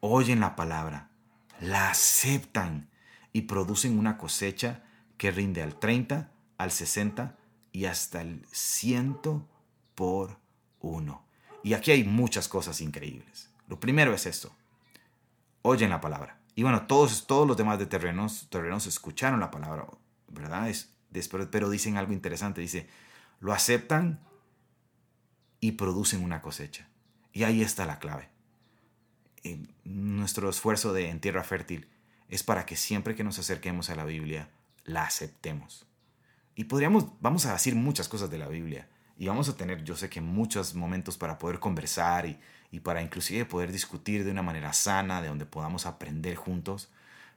oyen 0.00 0.40
la 0.40 0.56
palabra, 0.56 1.10
la 1.60 1.90
aceptan 1.90 2.88
y 3.32 3.42
producen 3.42 3.98
una 3.98 4.18
cosecha 4.18 4.82
que 5.16 5.30
rinde 5.30 5.62
al 5.62 5.78
30, 5.78 6.30
al 6.58 6.70
60 6.70 7.36
y 7.72 7.86
hasta 7.86 8.20
el 8.20 8.46
100 8.50 9.18
por 9.94 10.38
uno. 10.80 11.24
Y 11.62 11.74
aquí 11.74 11.90
hay 11.90 12.04
muchas 12.04 12.48
cosas 12.48 12.80
increíbles. 12.80 13.50
Lo 13.68 13.80
primero 13.80 14.14
es 14.14 14.26
esto. 14.26 14.52
Oyen 15.62 15.90
la 15.90 16.00
palabra. 16.00 16.38
Y 16.54 16.62
bueno, 16.62 16.86
todos, 16.86 17.26
todos 17.26 17.46
los 17.46 17.56
demás 17.56 17.78
de 17.78 17.86
terrenos, 17.86 18.48
terrenos 18.50 18.86
escucharon 18.86 19.40
la 19.40 19.50
palabra, 19.50 19.86
¿verdad? 20.28 20.70
Es, 20.70 20.94
pero 21.50 21.68
dicen 21.68 21.96
algo 21.96 22.12
interesante. 22.12 22.60
Dice, 22.60 22.88
lo 23.40 23.52
aceptan 23.52 24.20
y 25.60 25.72
producen 25.72 26.22
una 26.22 26.40
cosecha. 26.40 26.88
Y 27.36 27.44
ahí 27.44 27.60
está 27.60 27.84
la 27.84 27.98
clave 27.98 28.30
nuestro 29.84 30.48
esfuerzo 30.48 30.92
de 30.92 31.10
en 31.10 31.20
tierra 31.20 31.44
fértil 31.44 31.88
es 32.28 32.42
para 32.42 32.66
que 32.66 32.76
siempre 32.76 33.14
que 33.14 33.24
nos 33.24 33.38
acerquemos 33.38 33.90
a 33.90 33.94
la 33.94 34.04
Biblia 34.04 34.48
la 34.84 35.04
aceptemos. 35.04 35.86
Y 36.54 36.64
podríamos, 36.64 37.06
vamos 37.20 37.46
a 37.46 37.52
decir 37.52 37.74
muchas 37.74 38.08
cosas 38.08 38.30
de 38.30 38.38
la 38.38 38.48
Biblia 38.48 38.88
y 39.18 39.28
vamos 39.28 39.48
a 39.48 39.56
tener, 39.56 39.84
yo 39.84 39.96
sé 39.96 40.08
que 40.08 40.20
muchos 40.20 40.74
momentos 40.74 41.16
para 41.18 41.38
poder 41.38 41.60
conversar 41.60 42.26
y, 42.26 42.38
y 42.70 42.80
para 42.80 43.02
inclusive 43.02 43.44
poder 43.44 43.70
discutir 43.70 44.24
de 44.24 44.30
una 44.30 44.42
manera 44.42 44.72
sana, 44.72 45.22
de 45.22 45.28
donde 45.28 45.46
podamos 45.46 45.86
aprender 45.86 46.34
juntos, 46.34 46.88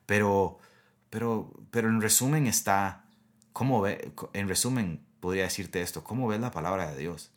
pero, 0.06 0.58
pero, 1.10 1.52
pero 1.72 1.90
en 1.90 2.02
resumen 2.02 2.48
está, 2.48 3.06
¿cómo 3.54 3.82
ve, 3.82 4.12
en 4.34 4.48
resumen 4.48 5.02
podría 5.20 5.44
decirte 5.44 5.82
esto, 5.82 6.04
¿cómo 6.04 6.28
ves 6.28 6.40
la 6.40 6.52
palabra 6.52 6.90
de 6.92 6.98
Dios? 6.98 7.32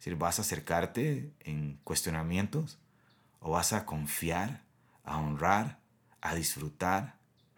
Es 0.00 0.06
decir, 0.06 0.16
¿vas 0.16 0.38
a 0.38 0.42
acercarte 0.42 1.30
en 1.44 1.78
cuestionamientos? 1.84 2.80
o 3.40 3.50
vas 3.50 3.72
a 3.72 3.84
confiar, 3.86 4.62
a 5.04 5.18
honrar, 5.18 5.78
a 6.20 6.34
disfrutar 6.34 7.16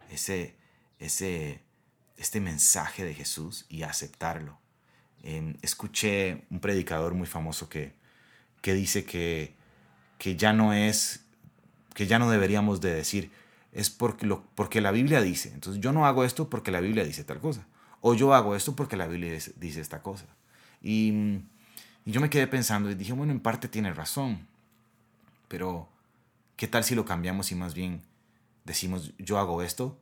ese, 0.09 0.55
ese, 0.99 1.61
este 2.17 2.39
mensaje 2.39 3.03
de 3.03 3.13
Jesús 3.13 3.65
y 3.69 3.83
aceptarlo. 3.83 4.57
Em, 5.21 5.55
escuché 5.61 6.45
un 6.49 6.59
predicador 6.59 7.13
muy 7.13 7.27
famoso 7.27 7.69
que, 7.69 7.93
que 8.61 8.73
dice 8.73 9.05
que, 9.05 9.55
que 10.17 10.35
ya 10.35 10.53
no 10.53 10.73
es, 10.73 11.25
que 11.93 12.07
ya 12.07 12.17
no 12.17 12.29
deberíamos 12.29 12.81
de 12.81 12.93
decir, 12.93 13.31
es 13.73 13.89
porque, 13.89 14.25
lo, 14.25 14.45
porque 14.55 14.81
la 14.81 14.91
Biblia 14.91 15.21
dice. 15.21 15.51
Entonces 15.53 15.81
yo 15.81 15.91
no 15.91 16.05
hago 16.05 16.23
esto 16.23 16.49
porque 16.49 16.71
la 16.71 16.79
Biblia 16.79 17.03
dice 17.03 17.23
tal 17.23 17.39
cosa. 17.39 17.67
O 17.99 18.13
yo 18.13 18.33
hago 18.33 18.55
esto 18.55 18.75
porque 18.75 18.97
la 18.97 19.07
Biblia 19.07 19.31
dice 19.57 19.81
esta 19.81 20.01
cosa. 20.01 20.25
Y, 20.81 21.41
y 22.05 22.11
yo 22.11 22.21
me 22.21 22.29
quedé 22.29 22.47
pensando 22.47 22.91
y 22.91 22.95
dije, 22.95 23.13
bueno, 23.13 23.31
en 23.31 23.39
parte 23.39 23.67
tiene 23.67 23.93
razón, 23.93 24.47
pero 25.47 25.89
¿qué 26.55 26.67
tal 26.67 26.83
si 26.83 26.95
lo 26.95 27.05
cambiamos 27.05 27.51
y 27.51 27.55
más 27.55 27.73
bien 27.73 28.01
decimos, 28.65 29.13
yo 29.17 29.37
hago 29.37 29.61
esto 29.61 29.99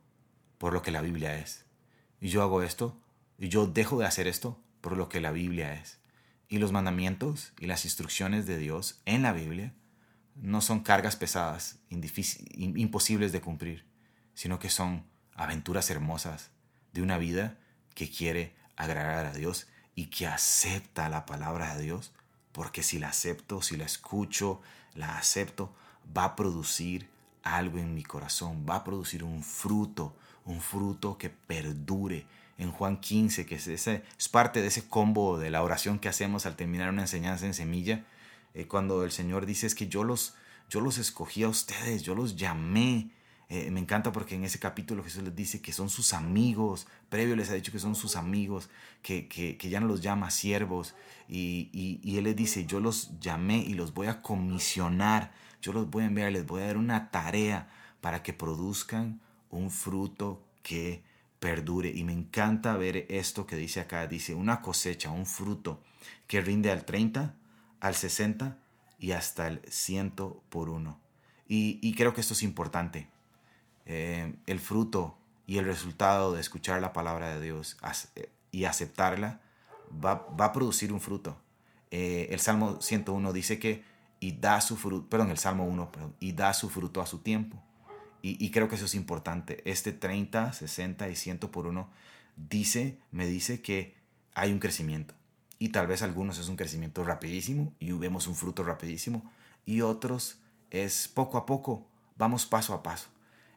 por 0.58 0.72
lo 0.72 0.82
que 0.82 0.90
la 0.90 1.00
Biblia 1.00 1.38
es? 1.38 1.64
Y 2.20 2.28
yo 2.28 2.42
hago 2.42 2.62
esto 2.62 2.98
y 3.38 3.48
yo 3.48 3.66
dejo 3.66 3.98
de 3.98 4.06
hacer 4.06 4.26
esto 4.26 4.60
por 4.80 4.96
lo 4.96 5.08
que 5.08 5.20
la 5.20 5.32
Biblia 5.32 5.74
es. 5.74 5.98
Y 6.48 6.58
los 6.58 6.72
mandamientos 6.72 7.52
y 7.58 7.66
las 7.66 7.84
instrucciones 7.84 8.46
de 8.46 8.58
Dios 8.58 9.00
en 9.04 9.22
la 9.22 9.32
Biblia 9.32 9.72
no 10.34 10.60
son 10.60 10.80
cargas 10.80 11.16
pesadas, 11.16 11.78
imposibles 11.90 13.32
de 13.32 13.40
cumplir, 13.40 13.84
sino 14.34 14.58
que 14.58 14.70
son 14.70 15.04
aventuras 15.34 15.90
hermosas 15.90 16.50
de 16.92 17.02
una 17.02 17.18
vida 17.18 17.58
que 17.94 18.10
quiere 18.10 18.54
agradar 18.76 19.26
a 19.26 19.32
Dios 19.32 19.66
y 19.94 20.06
que 20.06 20.26
acepta 20.26 21.08
la 21.08 21.26
palabra 21.26 21.74
de 21.74 21.82
Dios, 21.82 22.12
porque 22.52 22.82
si 22.82 22.98
la 22.98 23.08
acepto, 23.08 23.62
si 23.62 23.76
la 23.76 23.84
escucho, 23.84 24.60
la 24.94 25.18
acepto, 25.18 25.72
va 26.16 26.24
a 26.24 26.36
producir 26.36 27.08
algo 27.42 27.78
en 27.78 27.94
mi 27.94 28.02
corazón, 28.02 28.66
va 28.68 28.76
a 28.76 28.84
producir 28.84 29.24
un 29.24 29.42
fruto, 29.42 30.14
un 30.44 30.60
fruto 30.60 31.18
que 31.18 31.30
perdure. 31.30 32.26
En 32.58 32.70
Juan 32.70 32.98
15, 32.98 33.46
que 33.46 33.56
es, 33.56 33.66
es 33.66 34.28
parte 34.30 34.60
de 34.60 34.68
ese 34.68 34.86
combo 34.86 35.38
de 35.38 35.50
la 35.50 35.62
oración 35.62 35.98
que 35.98 36.08
hacemos 36.08 36.46
al 36.46 36.54
terminar 36.54 36.90
una 36.90 37.02
enseñanza 37.02 37.46
en 37.46 37.54
semilla, 37.54 38.04
eh, 38.54 38.66
cuando 38.66 39.04
el 39.04 39.10
Señor 39.10 39.46
dice 39.46 39.66
es 39.66 39.74
que 39.74 39.88
yo 39.88 40.04
los, 40.04 40.34
yo 40.68 40.80
los 40.80 40.98
escogí 40.98 41.42
a 41.42 41.48
ustedes, 41.48 42.02
yo 42.02 42.14
los 42.14 42.36
llamé. 42.36 43.10
Eh, 43.54 43.70
me 43.70 43.80
encanta 43.80 44.12
porque 44.12 44.34
en 44.34 44.44
ese 44.44 44.58
capítulo 44.58 45.04
Jesús 45.04 45.22
les 45.22 45.36
dice 45.36 45.60
que 45.60 45.74
son 45.74 45.90
sus 45.90 46.14
amigos, 46.14 46.86
previo 47.10 47.36
les 47.36 47.50
ha 47.50 47.54
dicho 47.54 47.70
que 47.70 47.78
son 47.78 47.94
sus 47.94 48.16
amigos, 48.16 48.70
que, 49.02 49.28
que, 49.28 49.68
ya 49.68 49.78
no 49.78 49.86
los 49.86 50.00
llama 50.00 50.30
siervos, 50.30 50.94
y, 51.28 51.68
y, 51.70 52.00
y, 52.02 52.16
Él 52.16 52.24
les 52.24 52.34
dice, 52.34 52.64
yo 52.64 52.80
los 52.80 53.10
llamé 53.20 53.58
y 53.58 53.74
los 53.74 53.92
voy 53.92 54.06
a 54.06 54.22
comisionar, 54.22 55.34
yo 55.60 55.74
los 55.74 55.90
voy 55.90 56.04
a 56.04 56.06
enviar, 56.06 56.32
les 56.32 56.46
voy 56.46 56.62
a 56.62 56.66
dar 56.68 56.78
una 56.78 57.10
tarea 57.10 57.68
para 58.00 58.22
que 58.22 58.32
produzcan 58.32 59.20
un 59.50 59.70
fruto 59.70 60.42
que 60.62 61.02
perdure. 61.38 61.92
Y 61.94 62.04
me 62.04 62.14
encanta 62.14 62.78
ver 62.78 63.04
esto 63.10 63.46
que 63.46 63.56
dice 63.56 63.80
acá, 63.80 64.06
dice 64.06 64.34
una 64.34 64.62
cosecha, 64.62 65.10
un 65.10 65.26
fruto 65.26 65.82
que 66.26 66.40
rinde 66.40 66.70
al 66.70 66.86
30, 66.86 67.34
al 67.80 67.94
60 67.94 68.56
y 68.98 69.12
hasta 69.12 69.46
el 69.46 69.60
ciento 69.68 70.42
por 70.48 70.70
uno. 70.70 70.98
Y, 71.54 71.94
creo 71.96 72.14
que 72.14 72.22
esto 72.22 72.32
es 72.32 72.42
importante. 72.42 73.08
Eh, 73.86 74.34
el 74.46 74.60
fruto 74.60 75.16
y 75.46 75.58
el 75.58 75.64
resultado 75.64 76.32
de 76.32 76.40
escuchar 76.40 76.80
la 76.80 76.92
palabra 76.92 77.34
de 77.34 77.40
Dios 77.40 77.76
eh, 78.14 78.30
y 78.50 78.64
aceptarla 78.64 79.40
va, 79.92 80.26
a 80.38 80.52
producir 80.52 80.92
un 80.92 81.00
fruto. 81.00 81.36
Eh, 81.90 82.28
el 82.30 82.40
Salmo 82.40 82.80
101 82.80 83.32
dice 83.32 83.58
que 83.58 83.84
y 84.20 84.32
da 84.32 84.60
su 84.60 84.76
fruto, 84.76 85.08
perdón, 85.08 85.30
el 85.30 85.38
Salmo 85.38 85.64
1, 85.64 85.90
y 86.20 86.32
da 86.32 86.54
su 86.54 86.70
fruto 86.70 87.00
a 87.00 87.06
su 87.06 87.18
tiempo. 87.18 87.60
Y, 88.24 88.52
creo 88.52 88.68
que 88.68 88.76
eso 88.76 88.84
es 88.84 88.94
importante. 88.94 89.68
Este 89.68 89.92
30, 89.92 90.52
60 90.52 91.08
y 91.08 91.16
100 91.16 91.38
por 91.38 91.66
uno 91.66 91.88
dice, 92.36 92.96
me 93.10 93.26
dice 93.26 93.60
que 93.62 93.96
hay 94.32 94.52
un 94.52 94.60
crecimiento 94.60 95.14
y 95.58 95.70
tal 95.70 95.88
vez 95.88 96.02
algunos 96.02 96.38
es 96.38 96.48
un 96.48 96.56
crecimiento 96.56 97.04
rapidísimo 97.04 97.72
y 97.80 97.90
vemos 97.92 98.28
un 98.28 98.36
fruto 98.36 98.62
rapidísimo 98.62 99.28
y 99.66 99.80
otros 99.80 100.38
es 100.70 101.08
poco 101.08 101.36
a 101.36 101.46
poco, 101.46 101.86
vamos 102.16 102.46
paso 102.46 102.74
a 102.74 102.82
paso. 102.82 103.11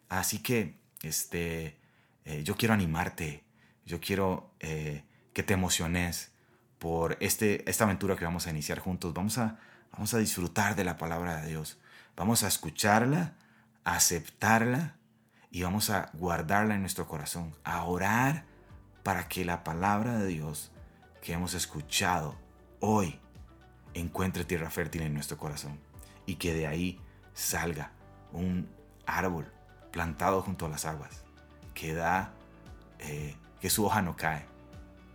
Así 0.09 0.39
que 0.39 0.79
este, 1.01 1.77
eh, 2.25 2.43
yo 2.43 2.55
quiero 2.55 2.73
animarte, 2.73 3.43
yo 3.85 3.99
quiero 3.99 4.51
eh, 4.59 5.03
que 5.33 5.43
te 5.43 5.53
emociones 5.53 6.31
por 6.79 7.17
este, 7.19 7.69
esta 7.69 7.83
aventura 7.83 8.15
que 8.15 8.25
vamos 8.25 8.47
a 8.47 8.49
iniciar 8.49 8.79
juntos. 8.79 9.13
Vamos 9.13 9.37
a, 9.37 9.59
vamos 9.91 10.13
a 10.13 10.17
disfrutar 10.17 10.75
de 10.75 10.83
la 10.83 10.97
palabra 10.97 11.41
de 11.41 11.49
Dios, 11.49 11.79
vamos 12.15 12.43
a 12.43 12.47
escucharla, 12.47 13.33
aceptarla 13.83 14.95
y 15.51 15.63
vamos 15.63 15.89
a 15.89 16.09
guardarla 16.13 16.75
en 16.75 16.81
nuestro 16.81 17.07
corazón, 17.07 17.55
a 17.63 17.83
orar 17.83 18.45
para 19.03 19.27
que 19.27 19.45
la 19.45 19.63
palabra 19.63 20.17
de 20.17 20.27
Dios 20.27 20.71
que 21.21 21.33
hemos 21.33 21.53
escuchado 21.53 22.35
hoy 22.79 23.19
encuentre 23.93 24.43
tierra 24.43 24.69
fértil 24.69 25.03
en 25.03 25.13
nuestro 25.13 25.37
corazón 25.37 25.79
y 26.25 26.35
que 26.35 26.53
de 26.53 26.67
ahí 26.67 26.99
salga 27.33 27.91
un 28.31 28.67
árbol 29.05 29.51
plantado 29.95 30.41
junto 30.41 30.65
a 30.65 30.69
las 30.69 30.83
aguas 30.83 31.23
que 31.73 31.93
da, 31.93 32.33
eh, 32.99 33.33
que 33.61 33.69
su 33.69 33.85
hoja 33.85 34.01
no 34.01 34.17
cae, 34.17 34.45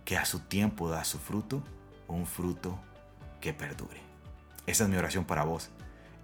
que 0.05 0.17
a 0.17 0.25
su 0.25 0.39
tiempo 0.39 0.89
da 0.89 1.03
su 1.03 1.19
fruto, 1.19 1.61
un 2.07 2.25
fruto 2.25 2.79
que 3.39 3.53
perdure. 3.53 4.01
Esa 4.65 4.85
es 4.85 4.89
mi 4.89 4.97
oración 4.97 5.25
para 5.25 5.43
vos 5.43 5.69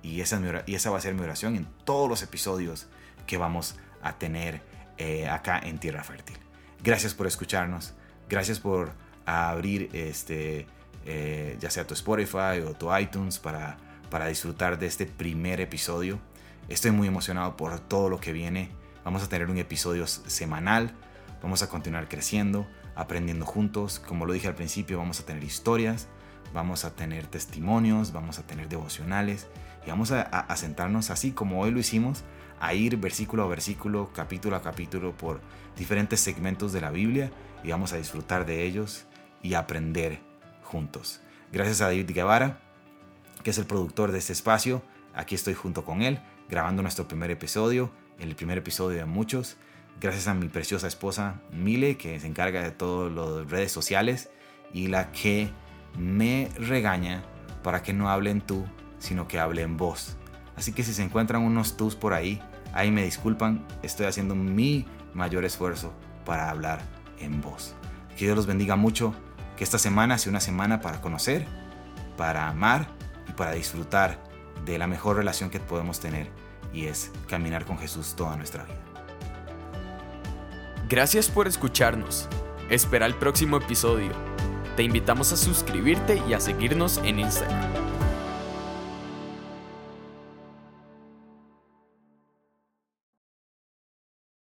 y 0.01 0.21
esa, 0.21 0.41
y 0.65 0.73
esa 0.73 0.89
va 0.89 0.97
a 0.97 1.01
ser 1.01 1.13
mi 1.13 1.21
oración 1.21 1.55
en 1.55 1.65
todos 1.85 2.09
los 2.09 2.23
episodios 2.23 2.87
que 3.27 3.37
vamos 3.37 3.75
a 4.01 4.13
tener 4.13 4.63
eh, 4.97 5.29
acá 5.29 5.59
en 5.59 5.77
Tierra 5.77 6.03
Fértil. 6.03 6.39
Gracias 6.83 7.13
por 7.13 7.27
escucharnos, 7.27 7.93
gracias 8.27 8.59
por 8.59 8.91
abrir 9.27 9.91
este, 9.93 10.65
eh, 11.05 11.57
ya 11.59 11.69
sea 11.69 11.85
tu 11.85 11.93
Spotify 11.93 12.59
o 12.65 12.73
tu 12.73 12.95
iTunes 12.97 13.37
para, 13.37 13.77
para 14.09 14.25
disfrutar 14.25 14.79
de 14.79 14.87
este 14.87 15.05
primer 15.05 15.61
episodio. 15.61 16.19
Estoy 16.69 16.91
muy 16.91 17.07
emocionado 17.07 17.55
por 17.55 17.79
todo 17.79 18.09
lo 18.09 18.19
que 18.19 18.33
viene. 18.33 18.69
Vamos 19.05 19.23
a 19.23 19.29
tener 19.29 19.49
un 19.49 19.57
episodio 19.57 20.05
semanal. 20.05 20.91
Vamos 21.41 21.63
a 21.63 21.69
continuar 21.69 22.09
creciendo, 22.09 22.67
aprendiendo 22.93 23.45
juntos. 23.45 23.99
Como 23.99 24.25
lo 24.25 24.33
dije 24.33 24.49
al 24.49 24.55
principio, 24.55 24.97
vamos 24.97 25.21
a 25.21 25.25
tener 25.25 25.45
historias, 25.45 26.09
vamos 26.53 26.83
a 26.83 26.93
tener 26.93 27.25
testimonios, 27.27 28.11
vamos 28.11 28.37
a 28.37 28.43
tener 28.45 28.67
devocionales 28.67 29.47
y 29.85 29.89
vamos 29.89 30.11
a, 30.11 30.23
a, 30.23 30.55
sentarnos 30.57 31.09
así 31.09 31.31
como 31.31 31.61
hoy 31.61 31.71
lo 31.71 31.79
hicimos, 31.79 32.25
a 32.59 32.73
ir 32.73 32.97
versículo 32.97 33.43
a 33.43 33.47
versículo, 33.47 34.11
capítulo 34.13 34.57
a 34.57 34.61
capítulo 34.61 35.15
por 35.15 35.39
diferentes 35.77 36.19
segmentos 36.19 36.73
de 36.73 36.81
la 36.81 36.91
Biblia 36.91 37.31
y 37.63 37.71
vamos 37.71 37.93
a 37.93 37.97
disfrutar 37.97 38.45
de 38.45 38.65
ellos 38.65 39.05
y 39.41 39.53
aprender 39.53 40.19
juntos. 40.63 41.21
Gracias 41.53 41.79
a 41.79 41.85
David 41.85 42.11
Guevara, 42.11 42.59
que 43.41 43.51
es 43.51 43.57
el 43.57 43.65
productor 43.65 44.11
de 44.11 44.17
este 44.17 44.33
espacio. 44.33 44.81
Aquí 45.13 45.33
estoy 45.33 45.53
junto 45.53 45.85
con 45.85 46.01
él, 46.01 46.19
grabando 46.49 46.81
nuestro 46.81 47.07
primer 47.07 47.31
episodio, 47.31 47.91
el 48.19 48.35
primer 48.35 48.57
episodio 48.57 48.97
de 48.97 49.05
muchos. 49.05 49.57
Gracias 49.99 50.27
a 50.27 50.33
mi 50.33 50.47
preciosa 50.47 50.87
esposa 50.87 51.41
Mile, 51.51 51.97
que 51.97 52.19
se 52.19 52.27
encarga 52.27 52.61
de 52.61 52.71
todas 52.71 53.11
las 53.11 53.49
redes 53.49 53.71
sociales 53.71 54.29
y 54.73 54.87
la 54.87 55.11
que 55.11 55.49
me 55.97 56.49
regaña 56.57 57.23
para 57.63 57.81
que 57.81 57.93
no 57.93 58.09
hablen 58.09 58.41
tú, 58.41 58.65
sino 58.99 59.27
que 59.27 59.39
hablen 59.39 59.77
vos. 59.77 60.17
Así 60.55 60.71
que 60.73 60.83
si 60.83 60.93
se 60.93 61.03
encuentran 61.03 61.41
unos 61.41 61.77
tus 61.77 61.95
por 61.95 62.13
ahí, 62.13 62.41
ahí 62.73 62.91
me 62.91 63.03
disculpan, 63.03 63.65
estoy 63.83 64.05
haciendo 64.05 64.35
mi 64.35 64.85
mayor 65.13 65.45
esfuerzo 65.45 65.93
para 66.25 66.49
hablar 66.49 66.81
en 67.19 67.41
voz. 67.41 67.75
Que 68.17 68.25
Dios 68.25 68.35
los 68.35 68.47
bendiga 68.47 68.75
mucho 68.75 69.13
que 69.55 69.63
esta 69.63 69.79
semana 69.79 70.17
sea 70.17 70.29
una 70.29 70.39
semana 70.39 70.81
para 70.81 71.01
conocer, 71.01 71.45
para 72.15 72.47
amar 72.47 72.87
y 73.27 73.33
para 73.33 73.53
disfrutar 73.53 74.26
de 74.65 74.77
la 74.77 74.87
mejor 74.87 75.17
relación 75.17 75.49
que 75.49 75.59
podemos 75.59 75.99
tener 75.99 76.29
y 76.73 76.85
es 76.85 77.11
caminar 77.27 77.65
con 77.65 77.77
Jesús 77.77 78.15
toda 78.15 78.35
nuestra 78.35 78.63
vida. 78.65 78.81
Gracias 80.89 81.29
por 81.29 81.47
escucharnos. 81.47 82.27
Espera 82.69 83.05
el 83.05 83.15
próximo 83.15 83.57
episodio. 83.57 84.11
Te 84.75 84.83
invitamos 84.83 85.31
a 85.33 85.37
suscribirte 85.37 86.21
y 86.27 86.33
a 86.33 86.39
seguirnos 86.39 86.99
en 86.99 87.19
Instagram. 87.19 87.86